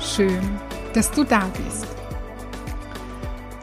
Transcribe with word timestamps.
Schön, 0.00 0.60
dass 0.94 1.10
du 1.10 1.24
da 1.24 1.50
bist. 1.64 1.86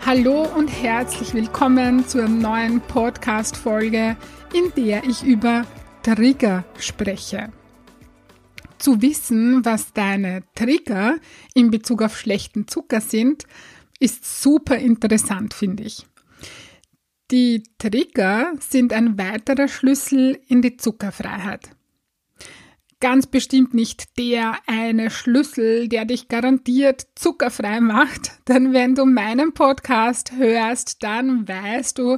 Hallo 0.05 0.43
und 0.43 0.67
herzlich 0.67 1.33
willkommen 1.33 2.05
zur 2.05 2.27
neuen 2.27 2.81
Podcast-Folge, 2.81 4.17
in 4.53 4.73
der 4.75 5.05
ich 5.05 5.23
über 5.23 5.65
Trigger 6.03 6.65
spreche. 6.77 7.53
Zu 8.77 9.01
wissen, 9.01 9.63
was 9.63 9.93
deine 9.93 10.43
Trigger 10.55 11.19
in 11.53 11.71
Bezug 11.71 12.01
auf 12.01 12.17
schlechten 12.17 12.67
Zucker 12.67 12.99
sind, 12.99 13.45
ist 14.01 14.41
super 14.41 14.77
interessant, 14.77 15.53
finde 15.53 15.83
ich. 15.83 16.05
Die 17.31 17.63
Trigger 17.77 18.51
sind 18.59 18.91
ein 18.91 19.17
weiterer 19.17 19.69
Schlüssel 19.69 20.37
in 20.49 20.61
die 20.61 20.75
Zuckerfreiheit 20.75 21.69
ganz 22.99 23.27
bestimmt 23.27 23.73
nicht 23.73 24.17
der 24.17 24.57
eine 24.67 25.09
Schlüssel, 25.09 25.87
der 25.87 26.05
dich 26.05 26.27
garantiert 26.27 27.07
zuckerfrei 27.15 27.79
macht. 27.81 28.31
Denn 28.47 28.73
wenn 28.73 28.95
du 28.95 29.05
meinen 29.05 29.53
Podcast 29.53 30.31
hörst, 30.33 31.03
dann 31.03 31.47
weißt 31.47 31.97
du, 31.97 32.17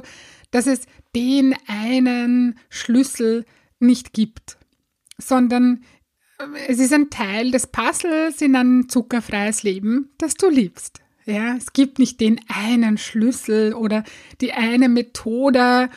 dass 0.50 0.66
es 0.66 0.82
den 1.14 1.54
einen 1.66 2.58
Schlüssel 2.68 3.44
nicht 3.80 4.12
gibt, 4.12 4.58
sondern 5.18 5.82
äh, 6.38 6.44
es 6.68 6.78
ist 6.78 6.92
ein 6.92 7.10
Teil 7.10 7.50
des 7.50 7.66
Puzzles 7.66 8.40
in 8.40 8.56
ein 8.56 8.88
zuckerfreies 8.88 9.62
Leben, 9.62 10.10
das 10.18 10.34
du 10.34 10.48
liebst. 10.48 11.00
Ja, 11.24 11.56
es 11.56 11.74
gibt 11.74 11.98
nicht 11.98 12.20
den 12.20 12.40
einen 12.48 12.96
Schlüssel 12.96 13.74
oder 13.74 14.02
die 14.40 14.54
eine 14.54 14.88
Methode 14.88 15.90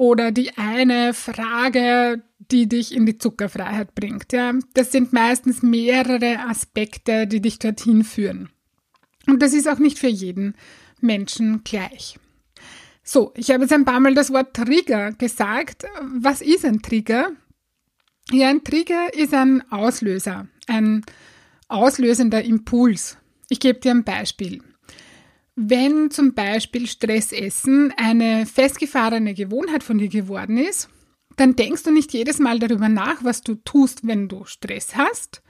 oder 0.00 0.32
die 0.32 0.56
eine 0.56 1.12
Frage, 1.12 2.22
die 2.38 2.66
dich 2.66 2.96
in 2.96 3.04
die 3.04 3.18
Zuckerfreiheit 3.18 3.94
bringt. 3.94 4.32
Ja, 4.32 4.54
das 4.72 4.92
sind 4.92 5.12
meistens 5.12 5.62
mehrere 5.62 6.38
Aspekte, 6.48 7.26
die 7.26 7.42
dich 7.42 7.58
dorthin 7.58 8.02
führen. 8.02 8.48
Und 9.26 9.42
das 9.42 9.52
ist 9.52 9.68
auch 9.68 9.78
nicht 9.78 9.98
für 9.98 10.08
jeden 10.08 10.54
Menschen 11.02 11.64
gleich. 11.64 12.18
So, 13.02 13.34
ich 13.36 13.50
habe 13.50 13.64
jetzt 13.64 13.74
ein 13.74 13.84
paar 13.84 14.00
Mal 14.00 14.14
das 14.14 14.32
Wort 14.32 14.56
Trigger 14.56 15.12
gesagt. 15.12 15.84
Was 16.00 16.40
ist 16.40 16.64
ein 16.64 16.80
Trigger? 16.80 17.32
Ja, 18.32 18.48
ein 18.48 18.64
Trigger 18.64 19.12
ist 19.12 19.34
ein 19.34 19.70
Auslöser, 19.70 20.48
ein 20.66 21.04
auslösender 21.68 22.42
Impuls. 22.42 23.18
Ich 23.50 23.60
gebe 23.60 23.80
dir 23.80 23.90
ein 23.90 24.04
Beispiel. 24.04 24.62
Wenn 25.62 26.10
zum 26.10 26.32
Beispiel 26.32 26.86
Stressessen 26.86 27.92
eine 27.98 28.46
festgefahrene 28.46 29.34
Gewohnheit 29.34 29.82
von 29.82 29.98
dir 29.98 30.08
geworden 30.08 30.56
ist, 30.56 30.88
dann 31.36 31.54
denkst 31.54 31.82
du 31.82 31.90
nicht 31.90 32.14
jedes 32.14 32.38
Mal 32.38 32.58
darüber 32.58 32.88
nach, 32.88 33.22
was 33.24 33.42
du 33.42 33.56
tust, 33.56 34.06
wenn 34.06 34.26
du 34.26 34.46
Stress 34.46 34.96
hast. 34.96 35.42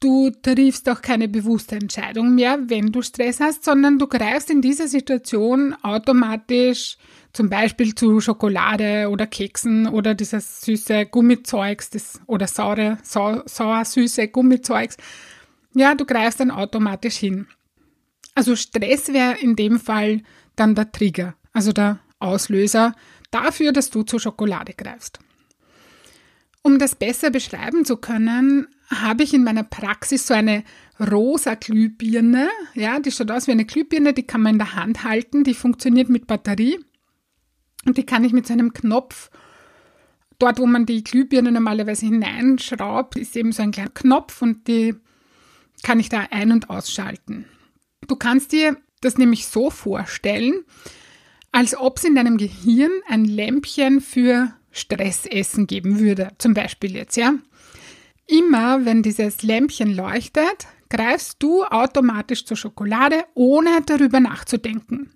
Du 0.00 0.30
triffst 0.30 0.88
auch 0.88 1.02
keine 1.02 1.28
bewusste 1.28 1.76
Entscheidung 1.76 2.34
mehr, 2.34 2.58
wenn 2.66 2.90
du 2.90 3.00
Stress 3.00 3.38
hast, 3.38 3.64
sondern 3.64 4.00
du 4.00 4.08
greifst 4.08 4.50
in 4.50 4.60
dieser 4.60 4.88
Situation 4.88 5.72
automatisch 5.82 6.96
zum 7.32 7.48
Beispiel 7.48 7.94
zu 7.94 8.20
Schokolade 8.20 9.08
oder 9.08 9.28
Keksen 9.28 9.86
oder 9.86 10.16
dieses 10.16 10.62
süße 10.62 11.06
Gummizeugs 11.06 11.90
das, 11.90 12.20
oder 12.26 12.48
saure, 12.48 12.98
sau, 13.04 13.42
sauer 13.46 13.84
süße 13.84 14.26
Gummizeugs. 14.26 14.96
Ja, 15.74 15.94
du 15.94 16.04
greifst 16.04 16.40
dann 16.40 16.50
automatisch 16.50 17.18
hin. 17.18 17.46
Also 18.38 18.54
Stress 18.54 19.12
wäre 19.12 19.36
in 19.40 19.56
dem 19.56 19.80
Fall 19.80 20.22
dann 20.54 20.76
der 20.76 20.92
Trigger, 20.92 21.34
also 21.52 21.72
der 21.72 21.98
Auslöser 22.20 22.94
dafür, 23.32 23.72
dass 23.72 23.90
du 23.90 24.04
zur 24.04 24.20
Schokolade 24.20 24.74
greifst. 24.74 25.18
Um 26.62 26.78
das 26.78 26.94
besser 26.94 27.30
beschreiben 27.30 27.84
zu 27.84 27.96
können, 27.96 28.68
habe 28.94 29.24
ich 29.24 29.34
in 29.34 29.42
meiner 29.42 29.64
Praxis 29.64 30.28
so 30.28 30.34
eine 30.34 30.62
rosa 31.00 31.54
Glühbirne. 31.54 32.48
Ja, 32.74 33.00
die 33.00 33.10
schaut 33.10 33.32
aus 33.32 33.48
wie 33.48 33.52
eine 33.52 33.64
Glühbirne, 33.64 34.12
die 34.12 34.22
kann 34.22 34.42
man 34.42 34.52
in 34.52 34.58
der 34.60 34.76
Hand 34.76 35.02
halten, 35.02 35.42
die 35.42 35.54
funktioniert 35.54 36.08
mit 36.08 36.28
Batterie 36.28 36.78
und 37.86 37.96
die 37.96 38.06
kann 38.06 38.22
ich 38.22 38.32
mit 38.32 38.46
so 38.46 38.52
einem 38.52 38.72
Knopf 38.72 39.30
Dort, 40.38 40.60
wo 40.60 40.66
man 40.66 40.86
die 40.86 41.02
Glühbirne 41.02 41.50
normalerweise 41.50 42.06
hineinschraubt, 42.06 43.16
ist 43.16 43.34
eben 43.34 43.50
so 43.50 43.64
ein 43.64 43.72
kleiner 43.72 43.90
Knopf 43.90 44.40
und 44.40 44.68
die 44.68 44.94
kann 45.82 45.98
ich 45.98 46.08
da 46.08 46.28
ein- 46.30 46.52
und 46.52 46.70
ausschalten. 46.70 47.46
Du 48.08 48.16
kannst 48.16 48.52
dir 48.52 48.76
das 49.00 49.16
nämlich 49.16 49.46
so 49.46 49.70
vorstellen, 49.70 50.64
als 51.52 51.76
ob 51.76 51.98
es 51.98 52.04
in 52.04 52.14
deinem 52.16 52.36
Gehirn 52.36 52.90
ein 53.06 53.24
Lämpchen 53.24 54.00
für 54.00 54.52
Stressessen 54.72 55.66
geben 55.66 56.00
würde. 56.00 56.30
Zum 56.38 56.54
Beispiel 56.54 56.96
jetzt, 56.96 57.16
ja. 57.16 57.34
Immer 58.26 58.84
wenn 58.84 59.02
dieses 59.02 59.42
Lämpchen 59.42 59.94
leuchtet, 59.94 60.66
greifst 60.90 61.42
du 61.42 61.64
automatisch 61.64 62.44
zur 62.44 62.56
Schokolade, 62.56 63.24
ohne 63.34 63.82
darüber 63.86 64.20
nachzudenken. 64.20 65.10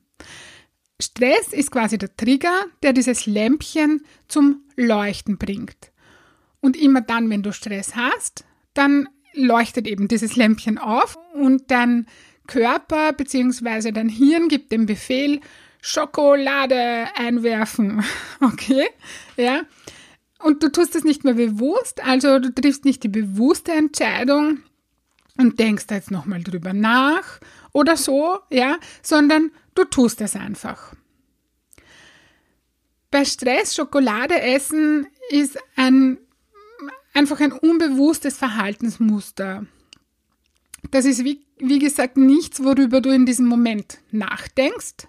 Stress 1.01 1.53
ist 1.53 1.71
quasi 1.71 1.99
der 1.99 2.17
Trigger, 2.17 2.67
der 2.83 2.93
dieses 2.93 3.27
Lämpchen 3.27 4.03
zum 4.29 4.63
Leuchten 4.77 5.37
bringt. 5.37 5.93
Und 6.61 6.77
immer 6.77 7.01
dann, 7.01 7.29
wenn 7.29 7.43
du 7.43 7.53
Stress 7.53 7.97
hast, 7.97 8.45
dann 8.73 9.09
leuchtet 9.35 9.87
eben 9.87 10.09
dieses 10.09 10.37
Lämpchen 10.37 10.79
auf 10.79 11.19
und 11.35 11.71
dann 11.71 12.07
Körper 12.47 13.13
bzw. 13.13 13.93
dein 13.93 14.09
Hirn 14.09 14.49
gibt 14.49 14.73
den 14.73 14.87
Befehl, 14.87 15.41
Schokolade 15.81 17.07
einwerfen. 17.17 18.05
Okay? 18.41 18.87
Ja. 19.37 19.63
Und 20.39 20.63
du 20.63 20.71
tust 20.71 20.97
es 20.97 21.05
nicht 21.05 21.23
mehr 21.23 21.35
bewusst, 21.35 22.03
also 22.05 22.41
du 22.41 22.53
triffst 22.53 22.85
nicht 22.85 23.05
die 23.05 23.09
bewusste 23.09 23.73
Entscheidung 23.73 24.59
und 25.39 25.61
denkst 25.61 25.87
da 25.87 25.95
jetzt 25.95 26.11
nochmal 26.11 26.43
drüber 26.43 26.73
nach 26.73 27.39
oder 27.73 27.97
so, 27.97 28.41
ja, 28.51 28.79
sondern 29.03 29.53
du 29.75 29.85
tust 29.85 30.21
es 30.21 30.35
einfach. 30.35 30.95
Bei 33.13 33.25
Stress 33.25 33.77
Schokolade 33.77 34.41
essen 34.41 35.07
ist 35.31 35.59
ein, 35.77 36.19
einfach 37.15 37.41
ein 37.41 37.53
unbewusstes 37.53 38.37
Verhaltensmuster. 38.37 39.67
Das 40.91 41.05
ist 41.05 41.25
wie 41.25 41.45
wie 41.63 41.79
gesagt, 41.79 42.17
nichts, 42.17 42.63
worüber 42.63 43.01
du 43.01 43.11
in 43.11 43.25
diesem 43.25 43.47
Moment 43.47 43.99
nachdenkst. 44.11 45.07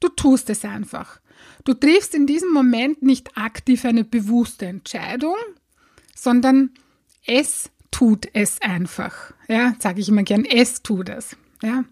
Du 0.00 0.08
tust 0.08 0.50
es 0.50 0.64
einfach. 0.64 1.20
Du 1.64 1.74
triffst 1.74 2.14
in 2.14 2.26
diesem 2.26 2.52
Moment 2.52 3.02
nicht 3.02 3.36
aktiv 3.36 3.84
eine 3.84 4.04
bewusste 4.04 4.66
Entscheidung, 4.66 5.36
sondern 6.14 6.70
es 7.26 7.70
tut 7.90 8.28
es 8.32 8.60
einfach. 8.60 9.32
Ja, 9.48 9.74
sage 9.78 10.00
ich 10.00 10.08
immer 10.08 10.24
gern, 10.24 10.44
es 10.44 10.82
tut 10.82 11.08
es. 11.08 11.36
Ja. 11.62 11.84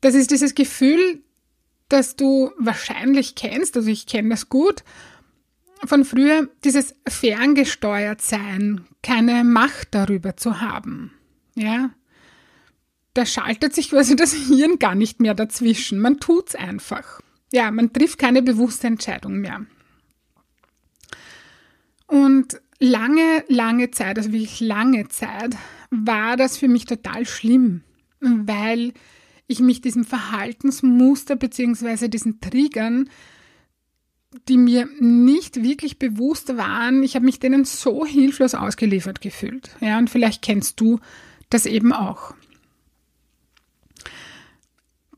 Das 0.00 0.14
ist 0.14 0.30
dieses 0.30 0.54
Gefühl, 0.54 1.22
das 1.88 2.16
du 2.16 2.52
wahrscheinlich 2.58 3.34
kennst, 3.34 3.76
also 3.76 3.88
ich 3.88 4.06
kenne 4.06 4.28
das 4.30 4.48
gut, 4.48 4.84
von 5.84 6.04
früher, 6.04 6.48
dieses 6.64 6.94
ferngesteuert 7.06 8.20
sein, 8.20 8.86
keine 9.02 9.44
Macht 9.44 9.88
darüber 9.94 10.36
zu 10.36 10.60
haben. 10.60 11.12
Ja, 11.54 11.90
da 13.16 13.24
schaltet 13.24 13.74
sich 13.74 13.90
quasi 13.90 14.16
das 14.16 14.32
Hirn 14.32 14.78
gar 14.78 14.94
nicht 14.94 15.20
mehr 15.20 15.34
dazwischen. 15.34 15.98
Man 15.98 16.20
tut's 16.20 16.54
einfach. 16.54 17.20
Ja, 17.52 17.70
man 17.70 17.92
trifft 17.92 18.18
keine 18.18 18.42
bewusste 18.42 18.86
Entscheidung 18.86 19.38
mehr. 19.38 19.64
Und 22.06 22.60
lange, 22.78 23.44
lange 23.48 23.90
Zeit, 23.90 24.18
also 24.18 24.32
wirklich 24.32 24.60
lange 24.60 25.08
Zeit, 25.08 25.56
war 25.90 26.36
das 26.36 26.56
für 26.56 26.68
mich 26.68 26.84
total 26.84 27.26
schlimm, 27.26 27.82
weil 28.20 28.92
ich 29.46 29.60
mich 29.60 29.80
diesem 29.80 30.04
Verhaltensmuster 30.04 31.36
bzw. 31.36 32.08
diesen 32.08 32.40
Triggern, 32.40 33.08
die 34.48 34.58
mir 34.58 34.88
nicht 34.98 35.62
wirklich 35.62 35.98
bewusst 35.98 36.56
waren, 36.56 37.02
ich 37.02 37.14
habe 37.14 37.24
mich 37.24 37.40
denen 37.40 37.64
so 37.64 38.04
hilflos 38.04 38.54
ausgeliefert 38.54 39.20
gefühlt. 39.20 39.70
Ja, 39.80 39.98
und 39.98 40.10
vielleicht 40.10 40.42
kennst 40.42 40.80
du 40.80 41.00
das 41.48 41.64
eben 41.64 41.92
auch. 41.92 42.34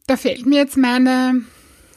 Da 0.09 0.17
fällt 0.17 0.47
mir 0.47 0.57
jetzt 0.57 0.79
meine, 0.79 1.43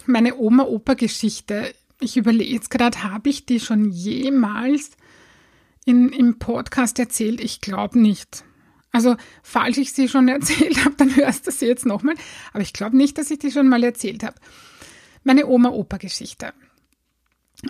meine 0.06 0.36
Oma-Opa-Geschichte. 0.36 1.74
Ich 2.02 2.18
überlege 2.18 2.54
jetzt 2.54 2.70
gerade, 2.70 3.04
habe 3.04 3.30
ich 3.30 3.46
die 3.46 3.62
schon 3.62 3.90
jemals 3.90 4.92
in, 5.86 6.10
im 6.10 6.38
Podcast 6.38 7.00
erzählt? 7.00 7.40
Ich 7.40 7.62
glaube 7.62 7.98
nicht. 7.98 8.44
Also, 8.92 9.16
falls 9.44 9.78
ich 9.78 9.94
sie 9.94 10.10
schon 10.10 10.28
erzählt 10.28 10.84
habe, 10.84 10.96
dann 10.98 11.16
hörst 11.16 11.48
du 11.48 11.52
sie 11.52 11.68
jetzt 11.68 11.86
nochmal. 11.86 12.16
Aber 12.52 12.62
ich 12.62 12.74
glaube 12.74 12.98
nicht, 12.98 13.18
dass 13.18 13.32
ich 13.32 13.40
die 13.40 13.50
schon 13.50 13.70
mal 13.70 13.82
erzählt 13.82 14.24
habe. 14.24 14.36
Meine 15.24 15.48
Oma-Opa-Geschichte. 15.48 16.52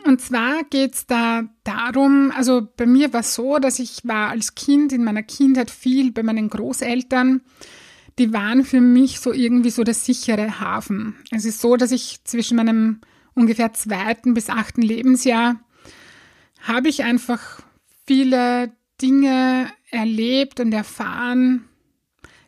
Und 0.06 0.22
zwar 0.22 0.64
geht's 0.72 1.06
da 1.06 1.44
darum, 1.64 2.34
also 2.36 2.68
bei 2.78 2.88
mir 2.88 3.14
war 3.14 3.20
es 3.20 3.36
so, 3.36 3.60
dass 3.60 3.78
ich 3.78 4.08
war 4.08 4.30
als 4.30 4.56
Kind 4.56 4.92
in 4.92 5.04
meiner 5.04 5.22
Kindheit 5.22 5.70
viel 5.70 6.12
bei 6.12 6.24
meinen 6.24 6.50
Großeltern. 6.50 7.42
Die 8.20 8.34
waren 8.34 8.64
für 8.66 8.82
mich 8.82 9.20
so 9.20 9.32
irgendwie 9.32 9.70
so 9.70 9.84
der 9.84 9.94
sichere 9.94 10.60
Hafen. 10.60 11.16
Es 11.32 11.46
ist 11.46 11.62
so, 11.62 11.78
dass 11.78 11.92
ich 11.92 12.24
zwischen 12.24 12.58
meinem 12.58 13.02
ungefähr 13.34 13.74
zweiten 13.74 14.34
bis 14.34 14.50
achten 14.50 14.82
Lebensjahr 14.82 15.60
habe 16.62 16.90
ich 16.90 17.04
einfach 17.04 17.62
viele 18.06 18.72
Dinge 19.02 19.68
erlebt 19.90 20.60
und 20.60 20.72
erfahren, 20.74 21.66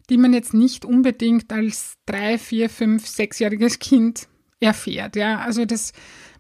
die 0.10 0.18
man 0.18 0.33
jetzt 0.33 0.54
nicht 0.54 0.86
unbedingt 0.86 1.51
als 1.51 1.95
drei, 2.06 2.38
vier, 2.38 2.69
fünf, 2.69 3.07
sechsjähriges 3.07 3.80
Kind 3.80 4.27
erfährt. 4.59 5.16
Ja, 5.16 5.39
also 5.39 5.66
das 5.66 5.94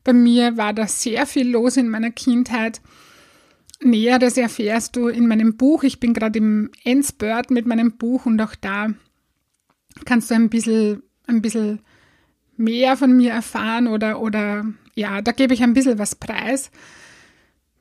bei 0.03 0.13
mir 0.13 0.57
war 0.57 0.73
da 0.73 0.87
sehr 0.87 1.25
viel 1.25 1.49
los 1.49 1.77
in 1.77 1.89
meiner 1.89 2.11
Kindheit. 2.11 2.81
Näheres 3.81 4.37
erfährst 4.37 4.95
du 4.95 5.07
in 5.07 5.27
meinem 5.27 5.57
Buch. 5.57 5.83
Ich 5.83 5.99
bin 5.99 6.13
gerade 6.13 6.39
im 6.39 6.71
Endspurt 6.83 7.51
mit 7.51 7.65
meinem 7.65 7.97
Buch 7.97 8.25
und 8.25 8.41
auch 8.41 8.55
da 8.55 8.93
kannst 10.05 10.31
du 10.31 10.35
ein 10.35 10.49
bisschen, 10.49 11.03
ein 11.27 11.41
bisschen 11.41 11.79
mehr 12.57 12.97
von 12.97 13.15
mir 13.15 13.31
erfahren 13.31 13.87
oder, 13.87 14.21
oder 14.21 14.65
ja, 14.95 15.21
da 15.21 15.31
gebe 15.31 15.53
ich 15.53 15.63
ein 15.63 15.73
bisschen 15.73 15.99
was 15.99 16.15
preis, 16.15 16.71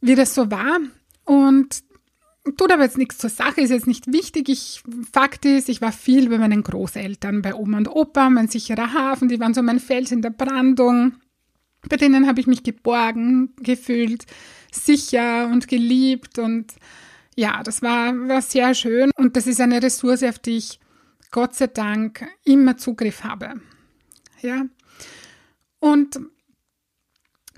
wie 0.00 0.14
das 0.14 0.34
so 0.34 0.50
war. 0.50 0.78
Und 1.24 1.82
tut 2.56 2.72
aber 2.72 2.82
jetzt 2.84 2.98
nichts 2.98 3.18
zur 3.18 3.30
Sache, 3.30 3.60
ist 3.60 3.70
jetzt 3.70 3.86
nicht 3.86 4.12
wichtig. 4.12 4.48
Ich, 4.48 4.82
Fakt 5.12 5.44
ist, 5.44 5.68
ich 5.68 5.80
war 5.80 5.92
viel 5.92 6.28
bei 6.28 6.38
meinen 6.38 6.62
Großeltern, 6.62 7.42
bei 7.42 7.54
Oma 7.54 7.78
und 7.78 7.88
Opa, 7.88 8.30
mein 8.30 8.48
sicherer 8.48 8.92
Hafen, 8.92 9.28
die 9.28 9.40
waren 9.40 9.54
so 9.54 9.62
mein 9.62 9.80
Fels 9.80 10.10
in 10.12 10.22
der 10.22 10.30
Brandung. 10.30 11.14
Bei 11.88 11.96
denen 11.96 12.26
habe 12.26 12.40
ich 12.40 12.46
mich 12.46 12.62
geborgen 12.62 13.54
gefühlt, 13.56 14.26
sicher 14.72 15.48
und 15.48 15.68
geliebt 15.68 16.38
und 16.38 16.72
ja, 17.34 17.62
das 17.62 17.82
war, 17.82 18.12
war 18.28 18.42
sehr 18.42 18.74
schön 18.74 19.10
und 19.16 19.36
das 19.36 19.46
ist 19.46 19.60
eine 19.60 19.82
Ressource, 19.82 20.22
auf 20.22 20.38
die 20.38 20.58
ich 20.58 20.78
Gott 21.32 21.54
sei 21.56 21.66
Dank 21.66 22.24
immer 22.44 22.76
Zugriff 22.76 23.24
habe. 23.24 23.54
Ja. 24.40 24.66
Und 25.80 26.20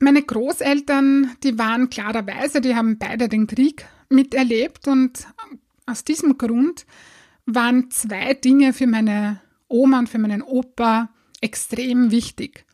meine 0.00 0.22
Großeltern, 0.22 1.36
die 1.42 1.58
waren 1.58 1.90
klarerweise, 1.90 2.60
die 2.60 2.74
haben 2.74 2.98
beide 2.98 3.28
den 3.28 3.46
Krieg 3.46 3.86
miterlebt 4.08 4.88
und 4.88 5.26
aus 5.86 6.04
diesem 6.04 6.38
Grund 6.38 6.86
waren 7.46 7.90
zwei 7.90 8.34
Dinge 8.34 8.72
für 8.72 8.86
meine 8.86 9.40
Oma 9.68 9.98
und 9.98 10.08
für 10.08 10.18
meinen 10.18 10.42
Opa 10.42 11.10
extrem 11.40 12.10
wichtig. 12.10 12.64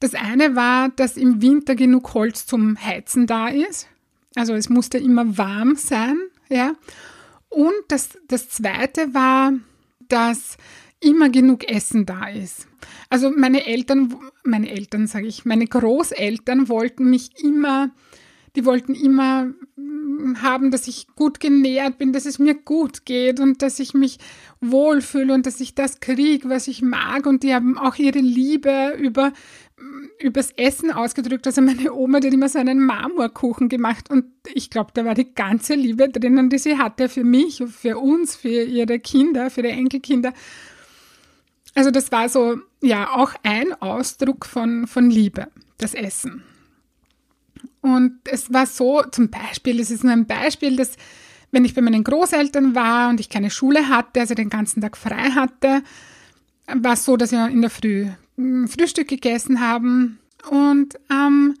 Das 0.00 0.14
eine 0.14 0.56
war, 0.56 0.88
dass 0.88 1.16
im 1.16 1.42
Winter 1.42 1.74
genug 1.74 2.14
Holz 2.14 2.46
zum 2.46 2.82
Heizen 2.82 3.26
da 3.26 3.48
ist. 3.48 3.88
Also 4.34 4.54
es 4.54 4.68
musste 4.68 4.98
immer 4.98 5.36
warm 5.36 5.76
sein, 5.76 6.18
ja. 6.48 6.72
Und 7.48 7.74
das, 7.88 8.10
das 8.28 8.48
zweite 8.48 9.12
war, 9.12 9.52
dass 10.12 10.56
immer 11.00 11.30
genug 11.30 11.68
Essen 11.68 12.06
da 12.06 12.28
ist. 12.28 12.66
Also 13.08 13.30
meine 13.30 13.66
Eltern, 13.66 14.14
meine 14.44 14.70
Eltern 14.70 15.06
sage 15.06 15.26
ich, 15.26 15.44
meine 15.44 15.66
Großeltern 15.66 16.68
wollten 16.68 17.08
mich 17.10 17.42
immer, 17.42 17.90
die 18.56 18.64
wollten 18.64 18.94
immer 18.94 19.52
haben, 20.42 20.70
dass 20.70 20.86
ich 20.86 21.06
gut 21.16 21.40
genährt 21.40 21.98
bin, 21.98 22.12
dass 22.12 22.26
es 22.26 22.38
mir 22.38 22.54
gut 22.54 23.04
geht 23.04 23.40
und 23.40 23.62
dass 23.62 23.78
ich 23.78 23.94
mich 23.94 24.18
wohlfühle 24.60 25.32
und 25.32 25.46
dass 25.46 25.60
ich 25.60 25.74
das 25.74 26.00
kriege, 26.00 26.48
was 26.48 26.68
ich 26.68 26.82
mag. 26.82 27.26
Und 27.26 27.42
die 27.42 27.54
haben 27.54 27.78
auch 27.78 27.96
ihre 27.96 28.18
Liebe 28.18 28.96
über 28.98 29.32
übers 30.18 30.50
Essen 30.56 30.90
ausgedrückt. 30.90 31.46
Also 31.46 31.62
meine 31.62 31.92
Oma, 31.94 32.20
die 32.20 32.28
hat 32.28 32.34
immer 32.34 32.48
so 32.48 32.58
einen 32.58 32.84
Marmorkuchen 32.84 33.68
gemacht 33.68 34.10
und 34.10 34.26
ich 34.52 34.68
glaube, 34.68 34.90
da 34.92 35.04
war 35.04 35.14
die 35.14 35.32
ganze 35.34 35.74
Liebe 35.74 36.08
drinnen, 36.08 36.50
die 36.50 36.58
sie 36.58 36.76
hatte 36.76 37.08
für 37.08 37.24
mich, 37.24 37.62
für 37.66 37.98
uns, 37.98 38.36
für 38.36 38.62
ihre 38.64 38.98
Kinder, 38.98 39.50
für 39.50 39.62
ihre 39.62 39.72
Enkelkinder. 39.72 40.34
Also 41.74 41.90
das 41.90 42.12
war 42.12 42.28
so, 42.28 42.58
ja, 42.82 43.10
auch 43.14 43.32
ein 43.42 43.72
Ausdruck 43.80 44.44
von, 44.44 44.86
von 44.86 45.08
Liebe, 45.08 45.48
das 45.78 45.94
Essen. 45.94 46.42
Und 47.82 48.18
es 48.24 48.52
war 48.52 48.66
so, 48.66 49.02
zum 49.10 49.30
Beispiel, 49.30 49.80
es 49.80 49.90
ist 49.90 50.04
nur 50.04 50.12
ein 50.12 50.26
Beispiel, 50.26 50.76
dass 50.76 50.96
wenn 51.50 51.64
ich 51.64 51.74
bei 51.74 51.82
meinen 51.82 52.04
Großeltern 52.04 52.74
war 52.74 53.10
und 53.10 53.20
ich 53.20 53.28
keine 53.28 53.50
Schule 53.50 53.88
hatte, 53.88 54.20
also 54.20 54.34
den 54.34 54.50
ganzen 54.50 54.80
Tag 54.80 54.96
frei 54.96 55.30
hatte, 55.30 55.82
war 56.66 56.92
es 56.92 57.04
so, 57.04 57.16
dass 57.16 57.32
wir 57.32 57.48
in 57.48 57.60
der 57.60 57.70
Früh 57.70 58.06
hm, 58.36 58.68
Frühstück 58.68 59.08
gegessen 59.08 59.60
haben 59.60 60.18
und 60.48 60.98
am 61.08 61.54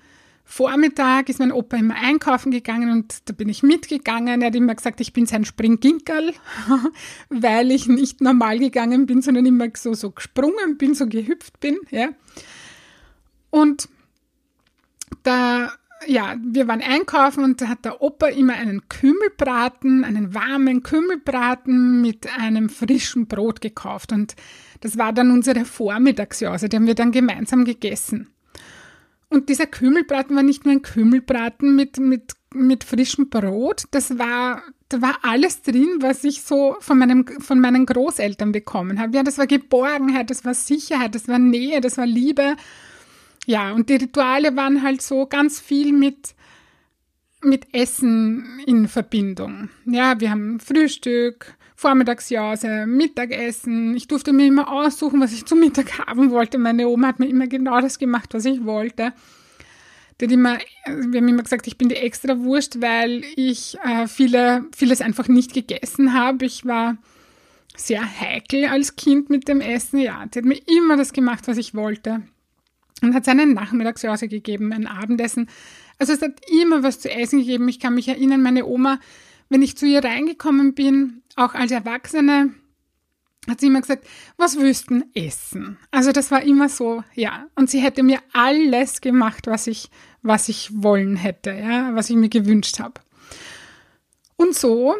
Vormittag 0.44 1.28
ist 1.28 1.38
mein 1.38 1.52
Opa 1.52 1.76
immer 1.76 1.94
einkaufen 1.94 2.50
gegangen 2.50 2.90
und 2.90 3.28
da 3.28 3.32
bin 3.32 3.48
ich 3.48 3.62
mitgegangen. 3.62 4.42
Er 4.42 4.48
hat 4.48 4.56
immer 4.56 4.74
gesagt, 4.74 5.00
ich 5.00 5.12
bin 5.12 5.24
sein 5.24 5.44
Springginkerl, 5.44 6.34
weil 7.28 7.70
ich 7.70 7.86
nicht 7.86 8.20
normal 8.20 8.58
gegangen 8.58 9.06
bin, 9.06 9.22
sondern 9.22 9.46
immer 9.46 9.68
so, 9.76 9.94
so 9.94 10.10
gesprungen 10.10 10.76
bin, 10.76 10.94
so 10.94 11.06
gehüpft 11.06 11.60
bin, 11.60 11.78
ja. 11.90 12.08
Und 13.50 13.88
da 15.22 15.72
ja, 16.06 16.36
wir 16.42 16.66
waren 16.66 16.80
einkaufen 16.80 17.44
und 17.44 17.60
da 17.60 17.68
hat 17.68 17.84
der 17.84 18.00
Opa 18.00 18.28
immer 18.28 18.54
einen 18.54 18.88
Kümmelbraten, 18.88 20.04
einen 20.04 20.34
warmen 20.34 20.82
Kümmelbraten 20.82 22.00
mit 22.00 22.26
einem 22.38 22.68
frischen 22.68 23.26
Brot 23.26 23.60
gekauft. 23.60 24.12
Und 24.12 24.34
das 24.80 24.96
war 24.96 25.12
dann 25.12 25.30
unsere 25.30 25.64
Vormittagsjause, 25.64 26.68
die 26.68 26.76
haben 26.76 26.86
wir 26.86 26.94
dann 26.94 27.12
gemeinsam 27.12 27.64
gegessen. 27.64 28.28
Und 29.28 29.48
dieser 29.48 29.66
Kümmelbraten 29.66 30.34
war 30.34 30.42
nicht 30.42 30.64
nur 30.64 30.74
ein 30.74 30.82
Kümmelbraten 30.82 31.76
mit, 31.76 31.98
mit, 31.98 32.32
mit 32.52 32.82
frischem 32.82 33.28
Brot, 33.28 33.84
das 33.92 34.18
war, 34.18 34.62
da 34.88 35.02
war 35.02 35.18
alles 35.22 35.62
drin, 35.62 35.98
was 36.00 36.24
ich 36.24 36.42
so 36.42 36.76
von, 36.80 36.98
meinem, 36.98 37.24
von 37.38 37.60
meinen 37.60 37.86
Großeltern 37.86 38.50
bekommen 38.50 38.98
habe. 38.98 39.16
Ja, 39.16 39.22
das 39.22 39.38
war 39.38 39.46
Geborgenheit, 39.46 40.30
das 40.30 40.44
war 40.44 40.54
Sicherheit, 40.54 41.14
das 41.14 41.28
war 41.28 41.38
Nähe, 41.38 41.80
das 41.80 41.96
war 41.96 42.06
Liebe 42.06 42.56
ja, 43.50 43.72
und 43.72 43.88
die 43.88 43.96
Rituale 43.96 44.54
waren 44.54 44.84
halt 44.84 45.02
so 45.02 45.26
ganz 45.26 45.58
viel 45.58 45.92
mit, 45.92 46.36
mit 47.42 47.66
Essen 47.74 48.60
in 48.64 48.86
Verbindung. 48.86 49.70
Ja, 49.86 50.20
wir 50.20 50.30
haben 50.30 50.60
Frühstück, 50.60 51.54
Vormittagsjause, 51.74 52.86
Mittagessen. 52.86 53.96
Ich 53.96 54.06
durfte 54.06 54.32
mir 54.32 54.46
immer 54.46 54.70
aussuchen, 54.70 55.20
was 55.20 55.32
ich 55.32 55.46
zum 55.46 55.58
Mittag 55.58 55.98
haben 55.98 56.30
wollte. 56.30 56.58
Meine 56.58 56.86
Oma 56.86 57.08
hat 57.08 57.18
mir 57.18 57.28
immer 57.28 57.48
genau 57.48 57.80
das 57.80 57.98
gemacht, 57.98 58.32
was 58.34 58.44
ich 58.44 58.64
wollte. 58.64 59.12
Die 60.20 60.26
hat 60.26 60.32
immer, 60.32 60.58
wir 60.86 61.20
haben 61.20 61.28
immer 61.28 61.42
gesagt, 61.42 61.66
ich 61.66 61.76
bin 61.76 61.88
die 61.88 61.96
extra 61.96 62.38
Wurst, 62.38 62.80
weil 62.80 63.24
ich 63.34 63.78
äh, 63.82 64.06
viele, 64.06 64.64
vieles 64.76 65.00
einfach 65.00 65.26
nicht 65.26 65.54
gegessen 65.54 66.14
habe. 66.14 66.44
Ich 66.44 66.66
war 66.66 66.98
sehr 67.74 68.20
heikel 68.20 68.66
als 68.66 68.94
Kind 68.94 69.28
mit 69.28 69.48
dem 69.48 69.60
Essen. 69.60 69.98
Ja, 69.98 70.24
die 70.26 70.38
hat 70.38 70.44
mir 70.44 70.60
immer 70.68 70.96
das 70.96 71.12
gemacht, 71.12 71.48
was 71.48 71.56
ich 71.56 71.74
wollte 71.74 72.22
und 73.02 73.14
hat 73.14 73.24
seinen 73.24 73.54
Nachmittagsjause 73.54 74.28
gegeben, 74.28 74.72
ein 74.72 74.86
Abendessen. 74.86 75.48
Also 75.98 76.12
es 76.12 76.22
hat 76.22 76.40
immer 76.62 76.82
was 76.82 77.00
zu 77.00 77.10
essen 77.10 77.40
gegeben. 77.40 77.68
Ich 77.68 77.80
kann 77.80 77.94
mich 77.94 78.08
erinnern, 78.08 78.42
meine 78.42 78.66
Oma, 78.66 78.98
wenn 79.48 79.62
ich 79.62 79.76
zu 79.76 79.86
ihr 79.86 80.04
reingekommen 80.04 80.74
bin, 80.74 81.22
auch 81.36 81.54
als 81.54 81.72
Erwachsene, 81.72 82.54
hat 83.48 83.60
sie 83.60 83.66
immer 83.66 83.80
gesagt, 83.80 84.06
was 84.36 84.56
du 84.56 85.02
essen? 85.14 85.78
Also 85.90 86.12
das 86.12 86.30
war 86.30 86.42
immer 86.42 86.68
so, 86.68 87.02
ja. 87.14 87.46
Und 87.54 87.70
sie 87.70 87.80
hätte 87.80 88.02
mir 88.02 88.18
alles 88.32 89.00
gemacht, 89.00 89.46
was 89.46 89.66
ich, 89.66 89.90
was 90.22 90.48
ich 90.48 90.70
wollen 90.74 91.16
hätte, 91.16 91.50
ja, 91.50 91.94
was 91.94 92.10
ich 92.10 92.16
mir 92.16 92.28
gewünscht 92.28 92.80
habe. 92.80 93.00
Und 94.36 94.54
so 94.54 94.94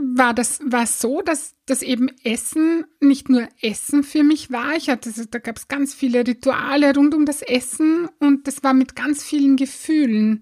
war 0.00 0.34
das 0.34 0.60
war 0.64 0.86
so, 0.86 1.22
dass 1.22 1.54
das 1.66 1.82
eben 1.82 2.08
Essen 2.24 2.84
nicht 3.00 3.28
nur 3.28 3.48
Essen 3.60 4.02
für 4.02 4.22
mich 4.22 4.50
war. 4.50 4.76
Ich 4.76 4.88
hatte, 4.88 5.10
da 5.26 5.38
gab 5.38 5.56
es 5.56 5.68
ganz 5.68 5.94
viele 5.94 6.26
Rituale 6.26 6.94
rund 6.94 7.14
um 7.14 7.26
das 7.26 7.42
Essen 7.42 8.08
und 8.18 8.46
das 8.46 8.62
war 8.62 8.74
mit 8.74 8.96
ganz 8.96 9.22
vielen 9.22 9.56
Gefühlen 9.56 10.40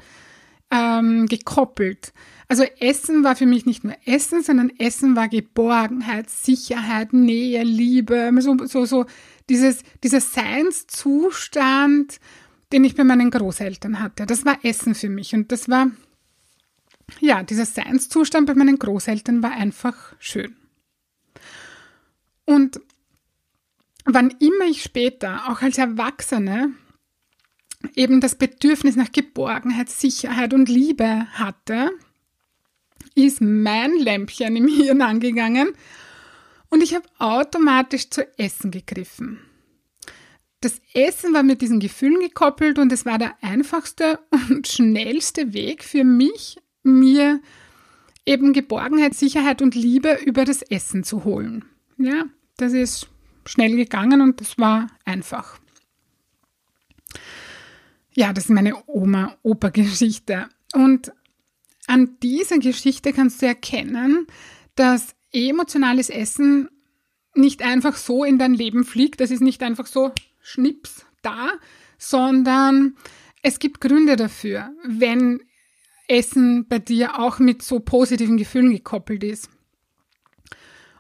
ähm, 0.71 1.27
gekoppelt. 1.27 2.13
Also 2.49 2.65
Essen 2.79 3.25
war 3.25 3.35
für 3.35 3.47
mich 3.47 3.67
nicht 3.67 3.83
nur 3.83 3.95
Essen, 4.05 4.43
sondern 4.43 4.71
Essen 4.79 5.17
war 5.17 5.29
Geborgenheit, 5.29 6.31
Sicherheit, 6.31 7.13
Nähe, 7.13 7.65
Liebe, 7.65 8.31
so, 8.39 8.57
so, 8.67 8.85
so 8.85 9.07
dieses, 9.49 9.83
dieser 10.05 10.21
Seinszustand, 10.21 12.21
den 12.73 12.85
ich 12.85 12.95
bei 12.95 13.05
meinen 13.05 13.31
Großeltern 13.31 14.01
hatte. 14.01 14.27
Das 14.27 14.45
war 14.45 14.65
Essen 14.65 14.95
für 14.95 15.09
mich 15.09 15.35
und 15.35 15.51
das 15.51 15.69
war 15.69 15.91
ja, 17.21 17.43
dieser 17.43 17.67
Seinszustand 17.67 18.47
bei 18.47 18.55
meinen 18.55 18.79
Großeltern 18.79 19.43
war 19.43 19.53
einfach 19.53 20.15
schön. 20.19 20.57
Und 22.45 22.81
wann 24.05 24.31
immer 24.39 24.67
ich 24.69 24.83
später, 24.83 25.51
auch 25.51 25.63
als 25.63 25.79
Erwachsene, 25.79 26.73
eben 27.95 28.21
das 28.21 28.37
Bedürfnis 28.37 28.97
nach 28.97 29.13
Geborgenheit, 29.13 29.89
Sicherheit 29.89 30.55
und 30.55 30.69
Liebe 30.69 31.27
hatte, 31.33 31.91
ist 33.15 33.41
mein 33.41 33.95
Lämpchen 33.97 34.57
im 34.57 34.69
Hirn 34.69 35.03
angegangen 35.03 35.69
und 36.69 36.83
ich 36.83 36.95
habe 36.95 37.09
automatisch 37.19 38.11
zu 38.11 38.27
Essen 38.39 38.71
gegriffen. 38.71 39.41
Das 40.61 40.81
Essen 40.95 41.33
war 41.33 41.43
mit 41.43 41.61
diesen 41.61 41.81
Gefühlen 41.81 42.21
gekoppelt 42.21 42.79
und 42.79 42.93
es 42.93 43.07
war 43.07 43.19
der 43.19 43.37
einfachste 43.43 44.19
und 44.51 44.67
schnellste 44.67 45.53
Weg 45.53 45.85
für 45.85 46.05
mich, 46.05 46.57
mir 46.87 47.41
eben 48.25 48.53
Geborgenheit, 48.53 49.15
Sicherheit 49.15 49.63
und 49.63 49.75
Liebe 49.75 50.19
über 50.25 50.45
das 50.45 50.63
Essen 50.63 51.05
zu 51.05 51.25
holen. 51.25 51.65
Ja, 51.99 52.25
das 52.57 52.73
ist 52.73 53.09
schnell 53.47 53.77
gegangen 53.77 54.21
und 54.21 54.41
das 54.41 54.59
war 54.59 54.89
einfach. 55.05 55.59
Ja, 58.15 58.33
das 58.33 58.45
ist 58.45 58.51
meine 58.51 58.75
Oma-Opa-Geschichte. 58.87 60.49
Und 60.75 61.13
an 61.87 62.17
dieser 62.23 62.59
Geschichte 62.59 63.13
kannst 63.13 63.43
du 63.43 63.47
erkennen, 63.47 64.27
dass 64.75 65.15
emotionales 65.33 66.11
Essen 66.11 66.69
nicht 67.35 67.63
einfach 67.63 67.97
so 67.97 68.25
in 68.25 68.39
dein 68.39 68.55
Leben 68.55 68.85
fliegt. 68.85 69.21
Das 69.21 69.31
ist 69.31 69.43
nicht 69.43 69.63
einfach 69.63 69.87
so 69.87 70.13
schnips 70.41 71.07
da, 71.23 71.51
sondern 71.99 72.97
es 73.43 73.59
gibt 73.59 73.81
Gründe 73.81 74.17
dafür, 74.17 74.71
wenn 74.85 75.43
Essen 76.09 76.67
bei 76.69 76.79
dir 76.79 77.19
auch 77.19 77.39
mit 77.39 77.63
so 77.63 77.81
positiven 77.81 78.37
Gefühlen 78.37 78.71
gekoppelt 78.73 79.25
ist. 79.25 79.51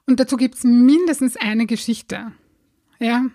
Und 0.06 0.20
dazu 0.20 0.36
gibt 0.36 0.54
es 0.56 0.64
mindestens 0.64 1.36
eine 1.36 1.66
Geschichte. 1.66 2.32
Ja. 2.98 3.26